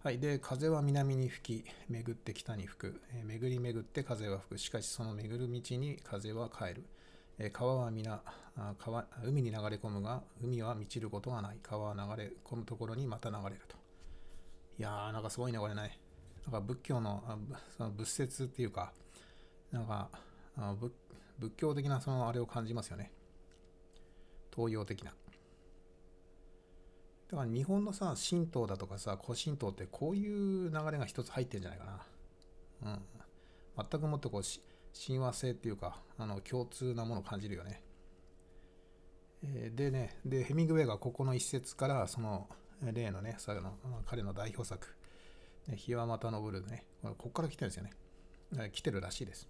[0.00, 0.20] はい。
[0.20, 3.00] で、風は南に吹き、巡って北に吹く。
[3.12, 4.58] えー、巡り巡って風は吹く。
[4.58, 6.84] しかし、その巡る道に風は帰る。
[7.38, 8.22] えー、川は皆
[8.78, 11.58] 川、海に流れ込むが、海は満ちることがない。
[11.62, 13.76] 川は流れ込むところにまた流れると。
[14.78, 15.98] いやー、なんかすごいね、これね。
[16.44, 17.36] なんか仏教のあ
[17.76, 18.92] その仏説っていうか、
[19.72, 20.08] なんか
[20.56, 20.92] あ仏
[21.38, 23.10] 仏教的なそのあれを感じますよね。
[24.54, 25.12] 東洋的な。
[27.30, 31.84] だから日本のさ、神道だとかさ、古神道ってこういう流れが一つ入ってんじゃないか
[32.82, 32.92] な。
[32.92, 33.02] うん。
[33.90, 34.42] 全くもってこう、
[34.92, 37.82] 親和性っていうか、あの、共通なものを感じるよね。
[39.44, 42.48] えー、でね、で、ヘミングウェイがここの一節から、その、
[42.80, 44.96] 例のね、その彼の代表作、
[45.74, 48.70] 日はまた昇るね、ここから来てるんですよね。
[48.70, 49.48] 来てるらしいです。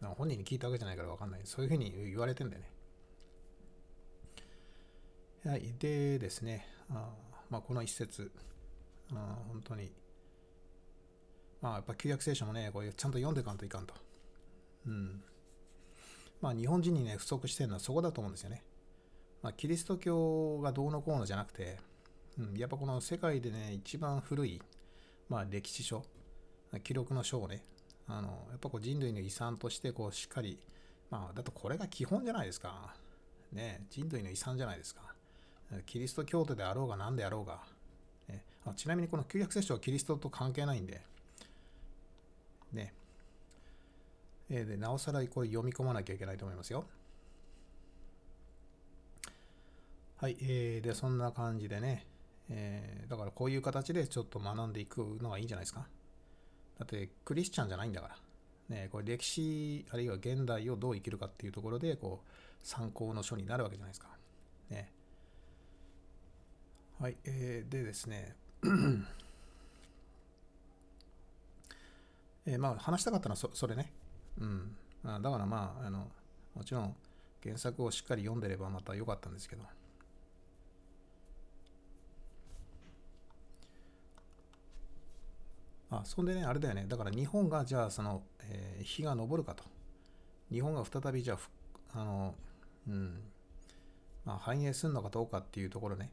[0.00, 1.40] 本人に聞いたわけじゃないから分かんない。
[1.44, 2.70] そういうふうに言われてんだよね。
[5.44, 5.74] はい。
[5.78, 7.12] でですね、あ
[7.50, 8.30] まあ、この一節、
[9.12, 9.92] あ本当に、
[11.60, 13.94] まあ、やっぱ旧約聖書もね、これちゃんと読んでいかんといかんと。
[14.86, 15.22] うん。
[16.40, 18.62] まあ、日本人にね、不足してるのはそこだと思うんですよね。
[19.42, 21.78] まあ、キリスト教がどうのこうのじゃなくて、
[22.38, 24.60] うん、やっぱこの世界でね、一番古い、
[25.28, 26.04] まあ、歴史書、
[26.82, 27.64] 記録の書をね、
[28.06, 30.58] あのやっぱこう人類の遺産としてこうしっかり、
[31.10, 32.94] まあ、だとこれが基本じゃないですか。
[33.52, 35.13] ね、人類の遺産じゃないですか。
[35.86, 37.60] キリスト教徒であろうが何であろうが。
[38.28, 41.02] ね、あちなみにこの旧約聖書はキリストと関係ないんで、
[42.72, 42.92] ね。
[44.50, 46.84] え、で、なおさらこれ読み込まなきゃいけないと思いますよ。
[50.18, 52.06] はい、えー、で、そんな感じでね、
[52.48, 55.86] えー、だからこういう形でちょっと学んでいくのがいいんじゃないですか。
[56.78, 58.16] だってクリスチャンじゃないんだから。
[58.68, 62.28] ね、これ歴史あるいは現代をどう生きるかっていうところでこう
[62.62, 64.08] 参考の書になるわけじゃないですか。
[64.70, 64.90] ね。
[67.00, 68.36] はい、えー、でですね、
[72.46, 73.92] えー、まあ話したかったのはそそれね。
[74.40, 74.76] うん。
[75.02, 76.08] だからまああの、
[76.54, 76.96] もちろん
[77.42, 79.64] 原作をしっかり読んでればまた良かったんですけど。
[85.90, 86.86] あ、そんでね、あれだよね。
[86.88, 89.64] だから日本がじゃあその、えー、日が昇るかと。
[90.50, 91.38] 日本が再びじゃ
[91.92, 92.34] あ、あの、
[92.88, 93.20] うん、
[94.24, 96.10] まあ、反映するのかどうかっていうところね。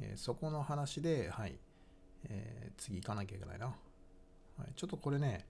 [0.00, 1.58] えー、そこの話で、はい、
[2.28, 3.66] えー、次行かなきゃいけないな。
[3.66, 3.72] は
[4.64, 5.46] い、ちょっとこれね、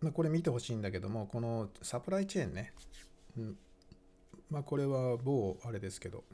[0.00, 2.72] まあ、これ見てほしいんだけども、このサプライチェーンね、
[3.36, 3.56] うん、
[4.50, 6.24] まあ、これは某あれですけど、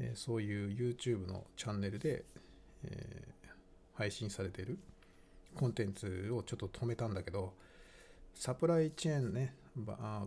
[0.00, 2.24] えー、そういう YouTube のチャンネルで、
[2.84, 3.48] えー、
[3.94, 4.78] 配信されている
[5.54, 7.52] コンテンツをちょっと止めたんだけど、
[8.34, 9.54] サプライチェーンね、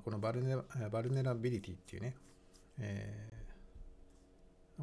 [0.03, 0.55] このバルネ
[0.89, 2.15] バルネラビリティっていうね、
[2.79, 3.40] え、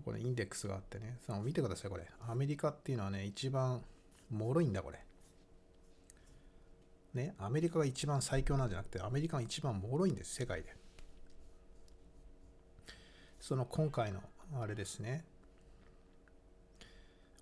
[0.04, 2.08] これインデックスがあってね、その見てください、これ。
[2.28, 3.82] アメリカっていうのはね、一番
[4.30, 5.04] 脆いんだ、これ。
[7.14, 10.76] ね、アメリカが一番最強なんじゃなくて、アメリカが一番脆いんです、世界で。
[13.40, 14.22] その今回の
[14.60, 15.24] あれですね、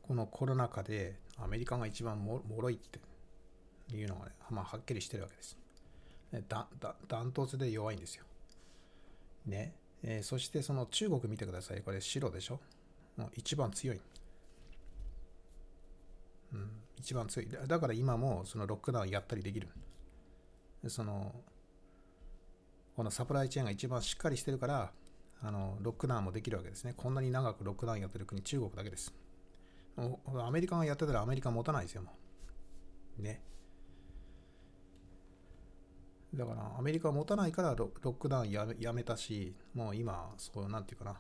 [0.03, 3.01] このコロナ禍でアメリカが一番もろいって
[3.94, 5.59] いうのがね、まあ、はっきりしてるわけです。
[6.49, 8.24] だだダントツで弱いんですよ。
[9.47, 9.74] ね。
[10.03, 11.82] えー、そしてその中国見てください。
[11.82, 12.61] これ白でしょ？
[13.16, 14.01] もう一番強い。
[16.53, 17.49] うん、一番強い。
[17.66, 19.68] だから今もそのロックダウンやったりできる。
[20.88, 21.34] その、
[22.94, 24.92] このサプライチェーンが一番しっかりしてるから、
[25.42, 26.94] あのロックダウンもできるわけですね。
[26.97, 29.12] こんなに長くロックダウンやってる国、中国だけです。
[29.97, 32.12] アメリカがやってたらアメリカ持たないですよ、も
[33.18, 33.22] う。
[33.22, 33.42] ね。
[36.37, 41.16] だからアメリカは持たないからロックダウンやめたし、もう今、そうなんていうかな、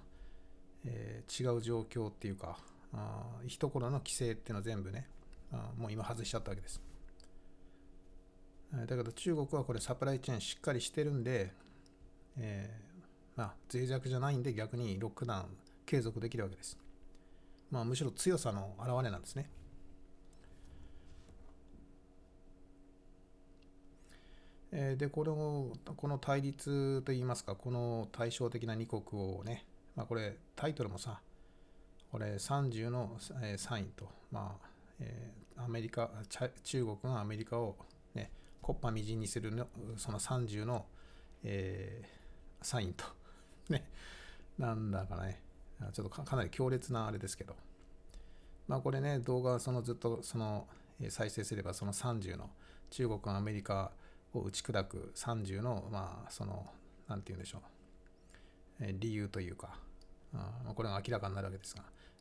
[0.84, 2.58] えー、違う状況っていうか、
[2.92, 5.08] あ一頃の規制っていうのは全部ね、
[5.52, 6.80] あもう今外しちゃったわけです。
[8.72, 11.52] だけど中国はこれサプライチェーンしっかりしてるんで、
[12.36, 15.44] えー、まあ脆弱じゃないんで逆にロックダウン
[15.86, 16.78] 継続できるわけです。
[17.70, 19.48] まあむしろ強さの表れなんですね。
[24.72, 29.64] で、この、この対立といいますか、この対照的な2国をね、
[29.94, 31.20] まあこれタイトルもさ、
[32.10, 34.68] これ30の3位と、まあ、
[35.00, 36.10] えー、アメリカ、
[36.64, 37.76] 中国がアメリカを
[38.14, 38.30] ね、
[38.62, 40.86] コッパみじんにするの、その30の、
[41.44, 43.04] えー、サインと、
[43.68, 43.88] ね、
[44.58, 45.42] なんだかね、
[45.92, 47.54] ちょっとかなり強烈なあれですけど、
[48.66, 50.66] まあこれね、動画そのずっとその
[51.08, 52.50] 再生すればその30の
[52.90, 53.92] 中国、アメリカ、
[54.38, 56.66] を打ち砕く30の、まあ、その、
[57.08, 59.78] なんて言うんでしょう、え理由というか、
[60.34, 61.74] あこれが明らかになるわけです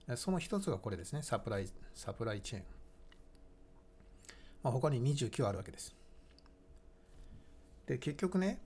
[0.07, 2.65] が、その一つがこれですね、サプライ、サプライチェーン。
[4.63, 5.95] まあ、他に29あるわけです。
[7.85, 8.59] で、結局ね、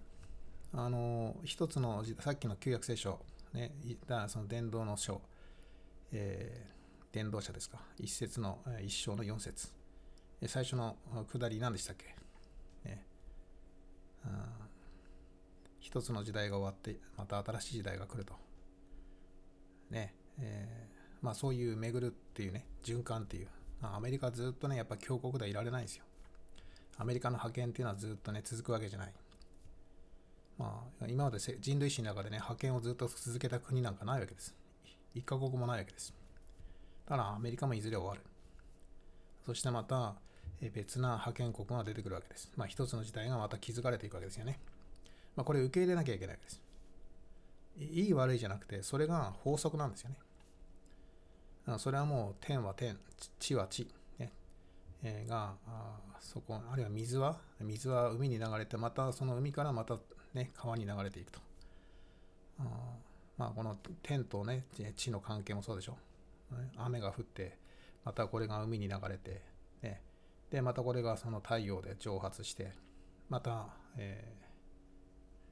[0.74, 3.20] あの、一つの、さっきの旧約聖書、
[3.54, 3.72] ね、
[4.08, 5.22] だその伝道の書、
[6.12, 9.74] えー、伝道者ですか、一節の、一章の四節。
[10.48, 10.96] 最初の
[11.32, 12.19] 下り何でしたっけ？
[15.80, 18.34] 一つの時代が終わってまた新しい時代が来ると。
[19.90, 20.14] ね。
[20.40, 23.48] えー、まあそういう巡るっていうね循環っていう、
[23.82, 26.04] まあ、アメリカずっとねやっぱ強国ではいられないんですよ。
[26.98, 29.14] アメリカの覇権っていうのはずっとね続くわけじゃない。
[30.58, 34.56] まあ今まで人類史の中でね覇権をずっと続けた国なんかないわけです。
[35.14, 36.14] 一カ国もないわけです。
[37.08, 38.22] ただアメリカもいずれ終わる。
[39.46, 40.16] そしてまた
[40.62, 42.52] 別な覇権国が出てくるわけです。
[42.58, 44.60] まあ、一つの時代がまた築かれていくわけですよね。
[45.36, 46.62] まあ、これ受け入れなきゃいけないわけです。
[47.80, 50.18] いい悪いじゃなくて、それが法則なんですよね。
[51.78, 52.98] それはもう天は天、
[53.40, 53.88] 地は地、
[54.18, 54.32] ね
[55.04, 59.98] えー、があそこ、あるいは水は、水は海に流れて、またその海からまた、
[60.34, 61.40] ね、川に流れていくと。
[62.60, 62.64] あ
[63.38, 65.98] まあ、この天とね、地の関係もそうでしょ。
[66.78, 67.58] 雨が降って、
[68.04, 69.42] またこれが海に流れて、
[69.82, 70.02] ね、
[70.52, 72.72] で、またこれがその太陽で蒸発して、
[73.30, 74.34] また、え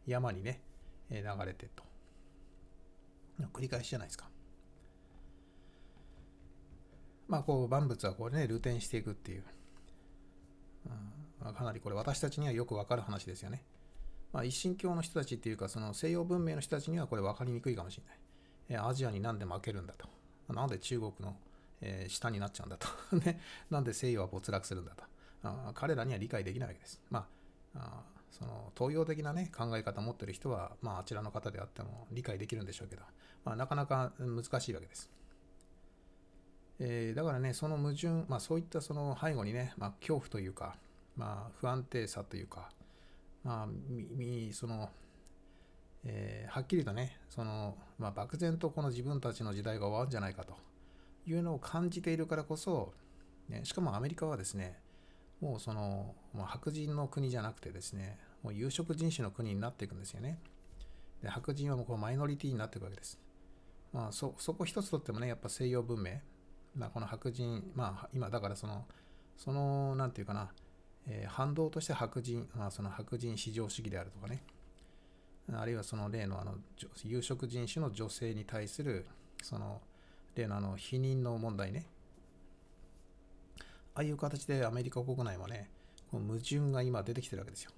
[0.07, 0.61] ー、山にね、
[1.09, 1.83] 流れてと。
[3.53, 4.27] 繰り返しじゃないですか。
[7.27, 9.43] まあ、こう、万物はこれね、流転していくっていう。
[11.43, 13.63] うん、かなりこれ私たちにはよくわかる話ですよね。
[14.33, 18.01] まあ、一神教の人たちっていうか、その西洋文明の人たちにはこれ分かりにくいかもし
[18.69, 18.87] れない。
[18.89, 20.07] アジアになんで負けるんだと。
[20.53, 21.35] なんで中国の、
[21.81, 22.87] えー、下になっちゃうんだと。
[23.17, 25.03] ね、なんで西洋は没落するんだと。
[25.43, 27.01] あ彼らには理解できないわけです。
[27.09, 27.27] ま
[27.75, 33.03] あ、あその東洋的な、ね、考え方を持ってる人は、まあ、あちらの方であっても理解できるんでしょうけど、
[33.45, 35.09] まあ、なかなか難しいわけです。
[36.79, 40.77] えー、だからね、その矛盾、まあ、そういったその背後にね、まあ、恐怖というか、
[41.15, 42.69] まあ、不安定さというか、
[43.43, 44.89] まあ、みその、
[46.03, 50.55] えー、はっきりとね、その、まあ、漠然とこの自分たちの時代が終わるんじゃないかと
[51.27, 52.93] いうのを感じているからこそ、
[53.49, 54.79] ね、しかもアメリカはですね、
[55.41, 60.39] もうその、まあ、白人の国じゃなくてですね、もう有色人種の国になっていくんですよね。
[61.21, 63.19] で白人はもうこうマイノリティになっていくわけです。
[63.93, 66.19] まあ、そそこ一つとってもね、やっぱ西洋文明、
[66.75, 68.85] まあ、この白人、まあ、今だからその、
[69.37, 70.51] その、なんていうかな、
[71.07, 74.43] えー、反動として白人、まあ、その白人至上主義であるとかね、
[75.53, 76.55] あるいはその例のあの
[77.05, 79.05] 有色人種の女性に対する、
[79.41, 79.81] その
[80.37, 81.85] 例のあの否認の問題ね、
[83.95, 85.69] ああいう形でアメリカ国内もね、
[86.11, 87.71] この矛盾が今出てきてるわけですよ。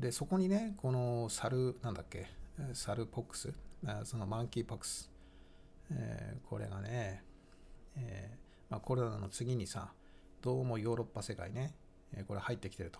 [0.00, 2.26] で、そこにね、このサル、なんだっけ、
[2.72, 3.52] サルポックス、
[4.04, 5.10] そのマンキーポックス、
[5.90, 7.22] えー、これがね、
[7.96, 8.36] えー
[8.70, 9.92] まあ、コロナの次にさ、
[10.40, 11.74] どうもヨーロッパ世界ね、
[12.14, 12.98] えー、これ入ってきてると。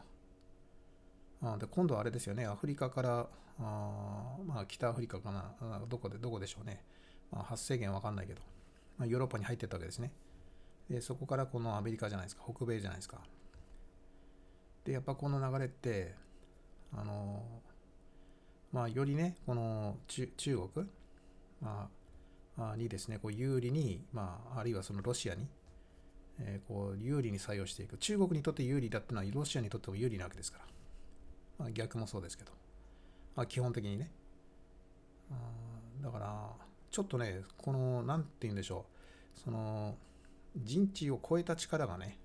[1.45, 6.85] あで今度はあれですよね、アフリカから、あまあ、北アフリカかな、どこで、どこでしょうね。
[7.33, 8.41] まあ、発生源わかんないけど、
[8.99, 10.13] まあ、ヨーロッパに入ってったわけですね。
[10.89, 13.19] で、そこからこのアメリカじゃないですか、北米じゃないですか。
[14.85, 16.15] で、やっぱこの流れって、
[16.95, 17.43] あの
[18.73, 20.29] まあ、よりね、この中
[20.75, 20.87] 国、
[21.61, 21.89] ま
[22.59, 25.47] あ、にですね、こう有利に、まあ、あるいはそのロシアに、
[26.39, 27.97] えー、こう有利に作用していく。
[27.97, 30.65] 中国にとって有利だってのはロシアにとっても有利なわけですから。
[31.59, 32.53] まあ、逆もそうですけど。
[33.37, 34.11] まあ、基本的にね。
[36.03, 36.51] だから、
[36.93, 38.85] ちょっとね、この、なんて言うんでしょ
[39.37, 39.41] う。
[39.41, 39.97] その、
[40.55, 42.19] 人知を超えた力がね、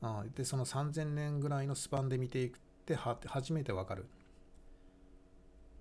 [0.00, 4.06] あで、その3000年ぐらいのスパンで見ていくっては初めてわかる。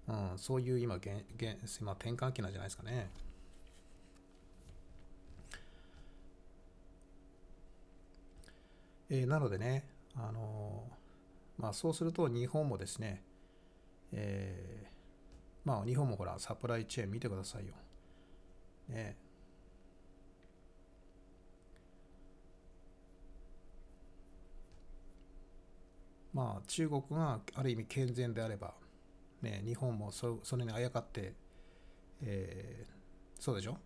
[0.09, 3.09] うん、そういう今、現現まあ、転換期なんじゃないですかね。
[9.09, 9.85] えー、なのでね、
[10.15, 13.21] あのー、まあ、そうすると日本もですね、
[14.11, 14.96] えー、
[15.67, 17.73] まあ日本もほらサプライチェーン見てくださいよ。
[18.87, 19.17] ね。
[26.33, 28.75] まあ中国がある意味健全であれば、
[29.41, 31.33] ね、日本もそそれにあやかって、
[32.21, 33.77] えー、そうでしょ？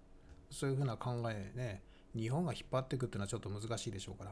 [0.51, 1.81] そういうふうな考えね、
[2.15, 4.25] 日本が引っ張っていくっていうのはちょっと難しいでしょうか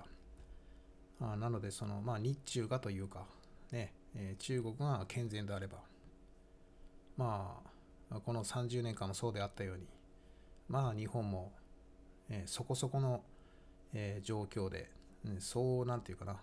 [1.20, 1.32] ら。
[1.32, 3.26] あなので、その、まあ、日中がというか、
[3.72, 5.80] ね、えー、中国が健全であれば、
[7.20, 7.59] ま
[8.09, 9.84] あ、この30年間もそうであったように、
[10.70, 11.51] まあ、日本も、
[12.30, 13.24] えー、そこそこの、
[13.93, 14.89] えー、状況で、
[15.26, 16.38] うん、そう、なんていうかな、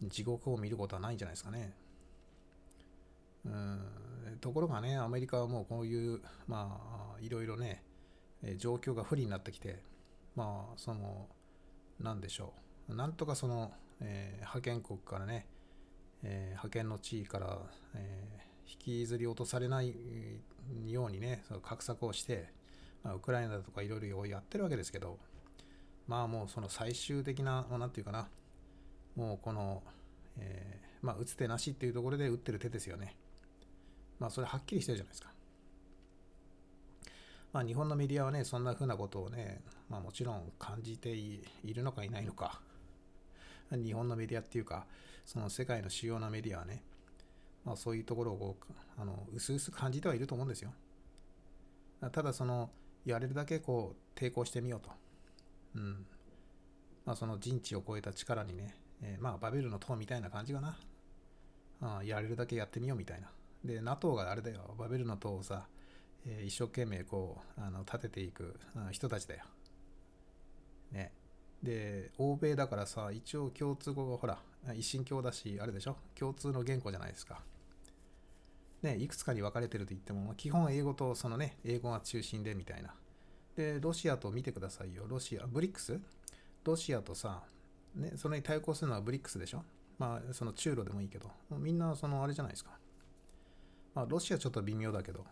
[0.00, 1.74] 地獄を見ることはないんじゃないですかね。
[3.44, 3.80] うん
[4.40, 7.82] ところがね、アメリカはもうこういう、まあ、いろいろね、
[8.56, 9.82] 状況が不利になってきて、
[10.36, 11.26] まあ、その、
[11.98, 12.52] なんでしょ
[12.88, 12.94] う。
[12.94, 15.48] なんとかその、えー、覇権国からね、
[16.22, 17.58] えー、覇権の地位から、
[17.96, 19.94] え、引きずり落とされない
[20.86, 22.48] ようにね、その画策をして、
[23.02, 25.18] まあ、ウクライナだとかいろいろやってるわけですけど、
[26.06, 28.28] まあもうその最終的な、まあ、なんていうかな、
[29.16, 29.82] もうこの、
[30.38, 33.14] えー、まあ打つ手なしっていうところで打ってる手ですよね。
[34.18, 35.30] まあそれはっきりしてるじゃないですか。
[37.52, 42.60] まあ日本のメディアはね、そんな風なことをね、まあもちろん感じているのかいないのか、
[43.70, 44.86] 日本のメディアっていうか、
[45.24, 46.82] その世界の主要なメディアはね、
[47.68, 48.56] まあ、そういうところを
[48.96, 50.72] あの薄々感じてはいると思うんですよ。
[52.12, 52.70] ただその
[53.04, 54.90] やれるだけこう抵抗してみようと。
[55.74, 56.06] うん
[57.04, 60.78] まあ、その人知を超えた力にね、えー、まあバベルの塔みたいな感じかな。
[61.82, 63.30] あやれるだけやってみようみたいな。
[63.62, 65.68] で、NATO があれだよ、バベルの塔をさ、
[66.24, 68.58] えー、一生懸命こうあの立てていく
[68.92, 69.44] 人たちだよ。
[70.92, 71.12] ね。
[71.62, 74.38] で、欧米だからさ、一応共通語がほら、
[74.74, 75.96] 一神教だし、あれでしょ？
[76.14, 77.42] 共通の言語じゃないですか。
[78.82, 82.94] ね、いくつかに分かれてると言っても、基本英語とそのね、英語が中心でみたいな。
[83.56, 85.04] で、ロシアと見てくださいよ。
[85.08, 86.00] ロシア、ブリックス？
[86.64, 87.42] ロシアとさ、
[87.94, 89.64] ね、それに対抗するのはブリックスでしょ？
[89.98, 92.70] まあ、その中ロでもいいけど、みんなそのあれじゃないですか。
[93.94, 95.24] まあ、ロシアちょっと微妙だけど、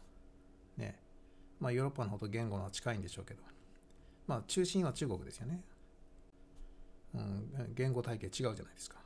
[0.77, 0.99] ね、
[1.61, 3.43] まあ、ヨーロッパの方と言語が近いんでしょうけど、
[4.27, 5.61] まあ、中心は中国ですよね。
[7.15, 8.97] うん、言語体系違うじゃないですか。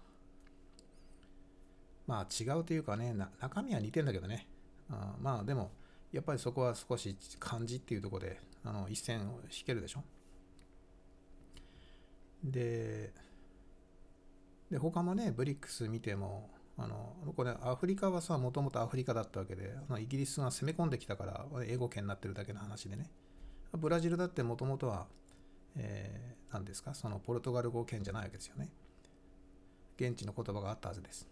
[2.10, 4.48] まあ違うというかね、中身は似てんだけどね。
[4.90, 5.70] あまあでも、
[6.10, 10.02] やっぱりそこは少し漢字っていうとこであの一線を引けるでしょ。
[12.42, 13.12] で、
[14.72, 23.08] で他もね、ブリックス見ても、あのこれアフリカはさ、もともとアフリカだったわけで、イギリスが攻め込んできたから英語圏になってるだけの話でね。
[23.78, 25.06] ブラジルだってもともとは、
[25.76, 28.68] えー、何ですか、そのポルトガル語圏じゃないわけですよね。
[29.96, 31.28] 現地の言葉があったはずです。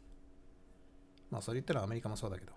[1.30, 2.52] まあ、それ言ったらアメリカもそうだけど。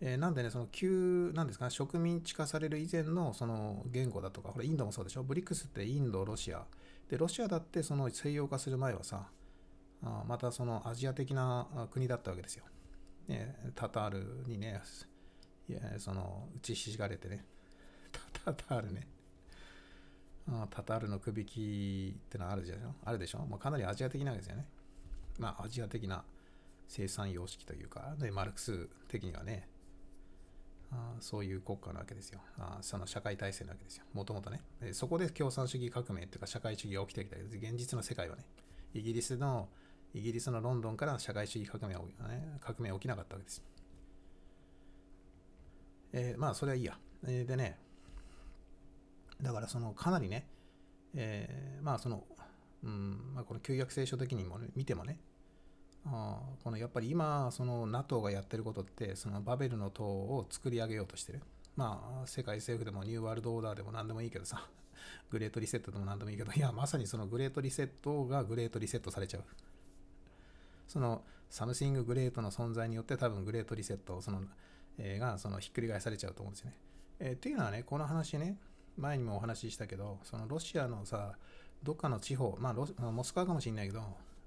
[0.00, 5.24] えー、なんでね、その旧、なんですか、植民地化される以前のその言語だとか、これインドもそうでしょ？
[5.24, 6.64] ブリックスってインド、ロシア。
[7.08, 9.28] で、ロシアだってその西洋化する前はさ、
[10.02, 12.64] あまたそのアジア的な国だったわけですよ。
[13.26, 14.80] ね、タタールにね、
[15.68, 17.44] いやその打ちひしがれてね、
[18.44, 19.08] タタールね、
[20.48, 23.44] あタタールの首引きってのはあるじゃんあるでしょ？
[23.50, 24.68] まあ、かなりアジア的なわけですよね。
[25.40, 26.24] まあ、アジア的な
[26.88, 29.68] 生産様式というか、でマルクス的にはね、
[30.90, 32.78] あそういう国家なわけですよあ。
[32.80, 34.04] その社会体制なわけですよ。
[34.14, 34.62] もともとね。
[34.92, 38.44] そこで共産主義革命っていうか社会主義が起きてきた現実の世界はね、
[38.94, 39.68] イギリスの、
[40.14, 43.62] イギリスのロンドンから社会主義革命は、ね、革命起きなかったわけです。
[46.12, 46.98] えー、まあ、それはいいや。
[47.26, 47.78] えー、でね、
[49.42, 50.46] だからそのかなりね、
[51.14, 52.24] えー、まあその、
[52.82, 55.20] うんまあ、この旧約聖書的にも、ね、見てもね、
[56.62, 61.42] このやっぱり今その NATO がやってることってそのバベルの塔を作り上げようとしてる。
[61.76, 64.66] まあ世界政府でも New World Order でも何でもいいけどさ。
[65.30, 66.52] Great Reset でも何でもいいけど。
[66.52, 69.44] いやまさにその Great Reset が Great Reset されちゃう。
[70.88, 74.42] その Something Great の存在によって多分 Great Reset その、
[74.98, 76.76] えー、がそのひっくり返されちゃうと思うんですよね、
[77.20, 78.56] えー、っていうのはねこの話ね
[78.96, 81.36] 前にもお話ししたけどそのロシアのさ
[81.82, 84.02] どっかの地方まあモスクワかもしれないけど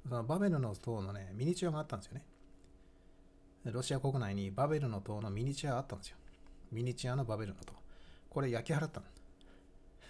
[0.07, 2.23] そのバベルの塔のね、ミニチュアがあったんですよね。
[3.65, 6.17] ロシア国内にバベルの塔のミニチュアあったんですよ。
[6.71, 7.73] ミニチュアのバベルの塔。
[8.29, 9.05] これ焼き払ったの。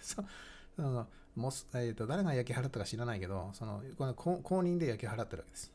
[0.00, 5.72] そのモスえーと、誰が焼き払ったか知らないけど、そのこの公認で焼き払ってるわけです。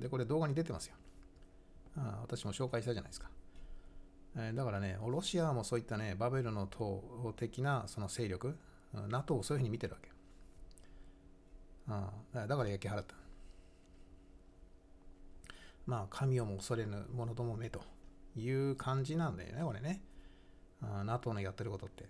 [0.00, 0.94] で、これ動画に出てますよ。
[1.96, 3.28] あ私も紹介したじゃないですか。
[4.36, 8.56] えー、だからね、ロシアもそういったね、バベルの塔的なその勢力、
[9.08, 10.10] NATO をそういうふうに見てるわけ。
[11.88, 12.10] あ
[12.46, 13.14] だから焼き払った。
[15.86, 17.82] まあ、神をも恐れぬ者どもめと
[18.36, 20.02] いう感じなんだよね、これね。
[21.04, 22.08] NATO のやってることって。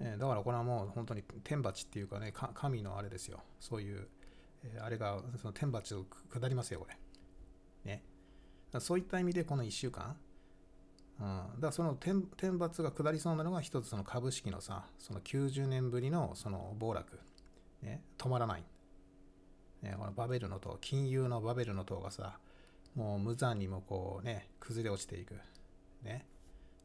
[0.00, 3.40] えー、だからこれはもう本当に天罰っていうかね、か神のあれですよ。
[3.60, 4.08] そういう、
[4.64, 6.96] えー、あれが、その天罰を下りますよ、これ。
[7.84, 8.02] ね。
[8.80, 10.16] そういった意味でこの1週間、
[11.20, 17.20] うん、だからその天天罰が下りそうなのが一つその株式のさ、その90年ぶりのその暴落、
[17.82, 18.64] ね、止まらない。
[19.84, 22.38] ね、このバベルの塔、金融のバベルの塔がさ、
[22.94, 25.34] もう無残にもこうね、崩れ落ちていく。
[26.02, 26.26] ね。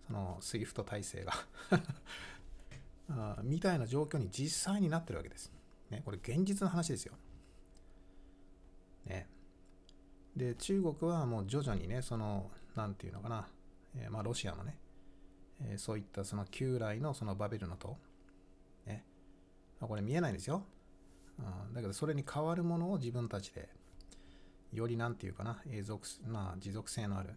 [0.05, 1.33] その SWIFT 体制が
[3.09, 5.51] あみたいな状況に実際になってるわけです。
[5.89, 7.13] ね、これ現実の話ですよ。
[9.05, 9.27] ね。
[10.35, 13.47] で、中国はもう徐々にね、その、なんていうのかな、
[13.95, 14.77] えー、まあロシアのね、
[15.61, 17.97] えー、そういったその旧来のそのバベルの塔、
[18.85, 19.05] ね。
[19.79, 20.65] これ見えないんですよ。
[21.39, 23.69] うん、だけどそれに代わるものを自分たちで
[24.73, 27.33] よりなんていうかな、永続まあ、持続性のある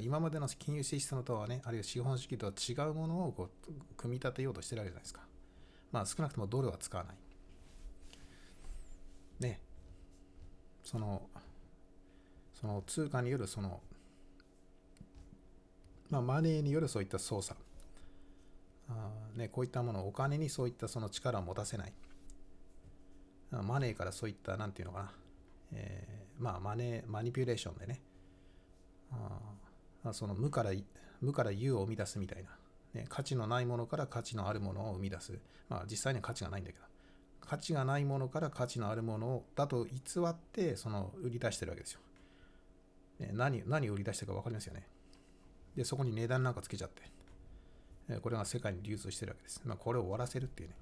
[0.00, 5.20] 今までの金融システムとはね、あるいは資本主義とは違うものをこう組み立てようとしてるわけじゃないですか。
[5.92, 7.16] まあ少なくともドルは使わない。
[9.40, 9.60] ね。
[10.82, 11.22] その、
[12.60, 13.80] その通貨によるその、
[16.10, 17.58] まあマネーによるそういった操作。
[18.88, 21.92] あね、こういったもの、お金にそういったその力を持たせない。
[23.62, 25.12] マネーからそういった、なんていうのかな、
[25.72, 28.00] えー、まあ、マネー、マニピュレーションでね、
[30.04, 30.72] あその無から、
[31.20, 32.50] 無から有を生み出すみたいな、
[32.94, 35.38] ね、価値のないものから価値のあるものを生み出す。
[35.68, 36.84] まあ、実際には価値がないんだけど、
[37.40, 39.92] 価値がないものから価値のあるものだと偽
[40.26, 42.00] って、その売り出してるわけですよ。
[43.20, 44.86] ね、何、何を売り出してるか分かりますよね。
[45.76, 46.90] で、そこに値段なんかつけちゃっ
[48.08, 49.62] て、これが世界に流通してるわけです。
[49.64, 50.76] まあ、これを終わらせるっていうね。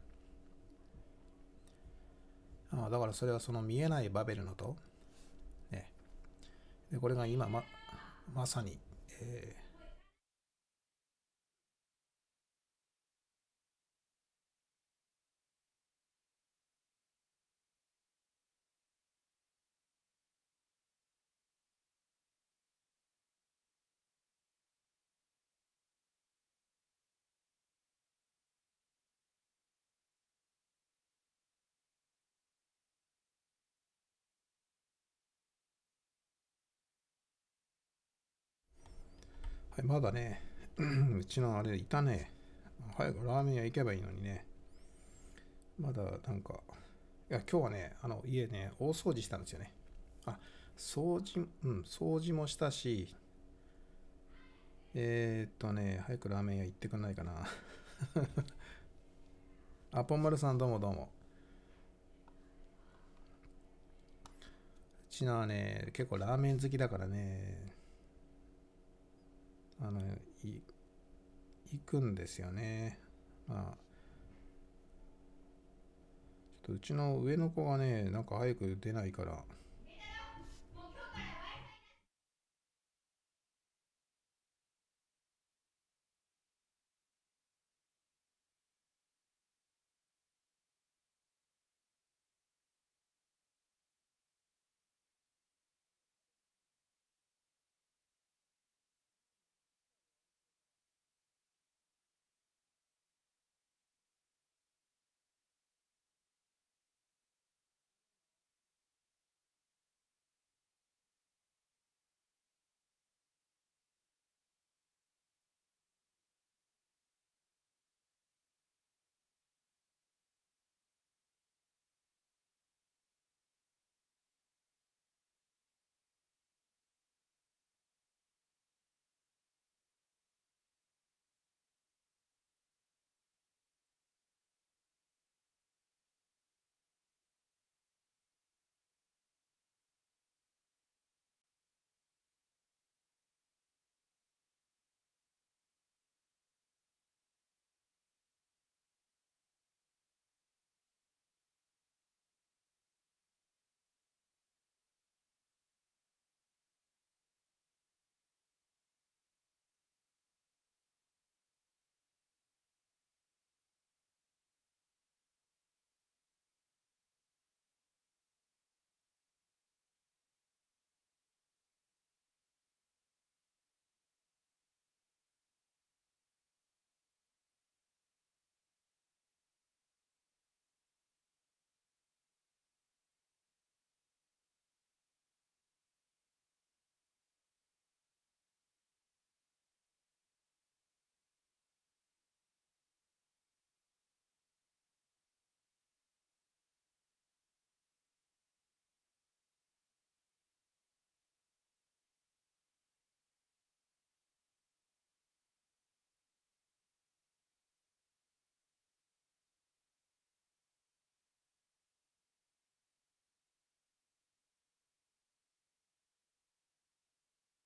[2.72, 4.76] あだからそれはその見えないバベルの塔。
[5.70, 5.90] ね。
[6.90, 7.62] で、これが今、ま、
[8.34, 8.78] まさに、
[9.20, 9.54] え
[39.74, 40.42] はい、まだね、
[41.18, 42.30] うちのあれいたね。
[42.94, 44.44] 早くラーメン屋行けばいいのにね。
[45.80, 46.60] まだなんか、
[47.30, 49.72] いや、今日はね、あの家ね、大掃除したんですよね。
[50.26, 50.36] あ、
[50.76, 53.14] 掃除、うん、掃除もしたし、
[54.92, 57.46] えー、っとね、早くラーメン屋行ってくんないかな。
[59.92, 61.08] あ、ポンマルさんどうもどうも。
[65.08, 67.71] うちのはね、結構ラーメン好きだからね、
[69.84, 70.00] あの
[70.42, 70.62] 行
[71.84, 72.98] くんですよね。
[73.48, 73.76] まあ
[76.64, 79.44] ちょっとうちの上の子がねなんか早く出ないから。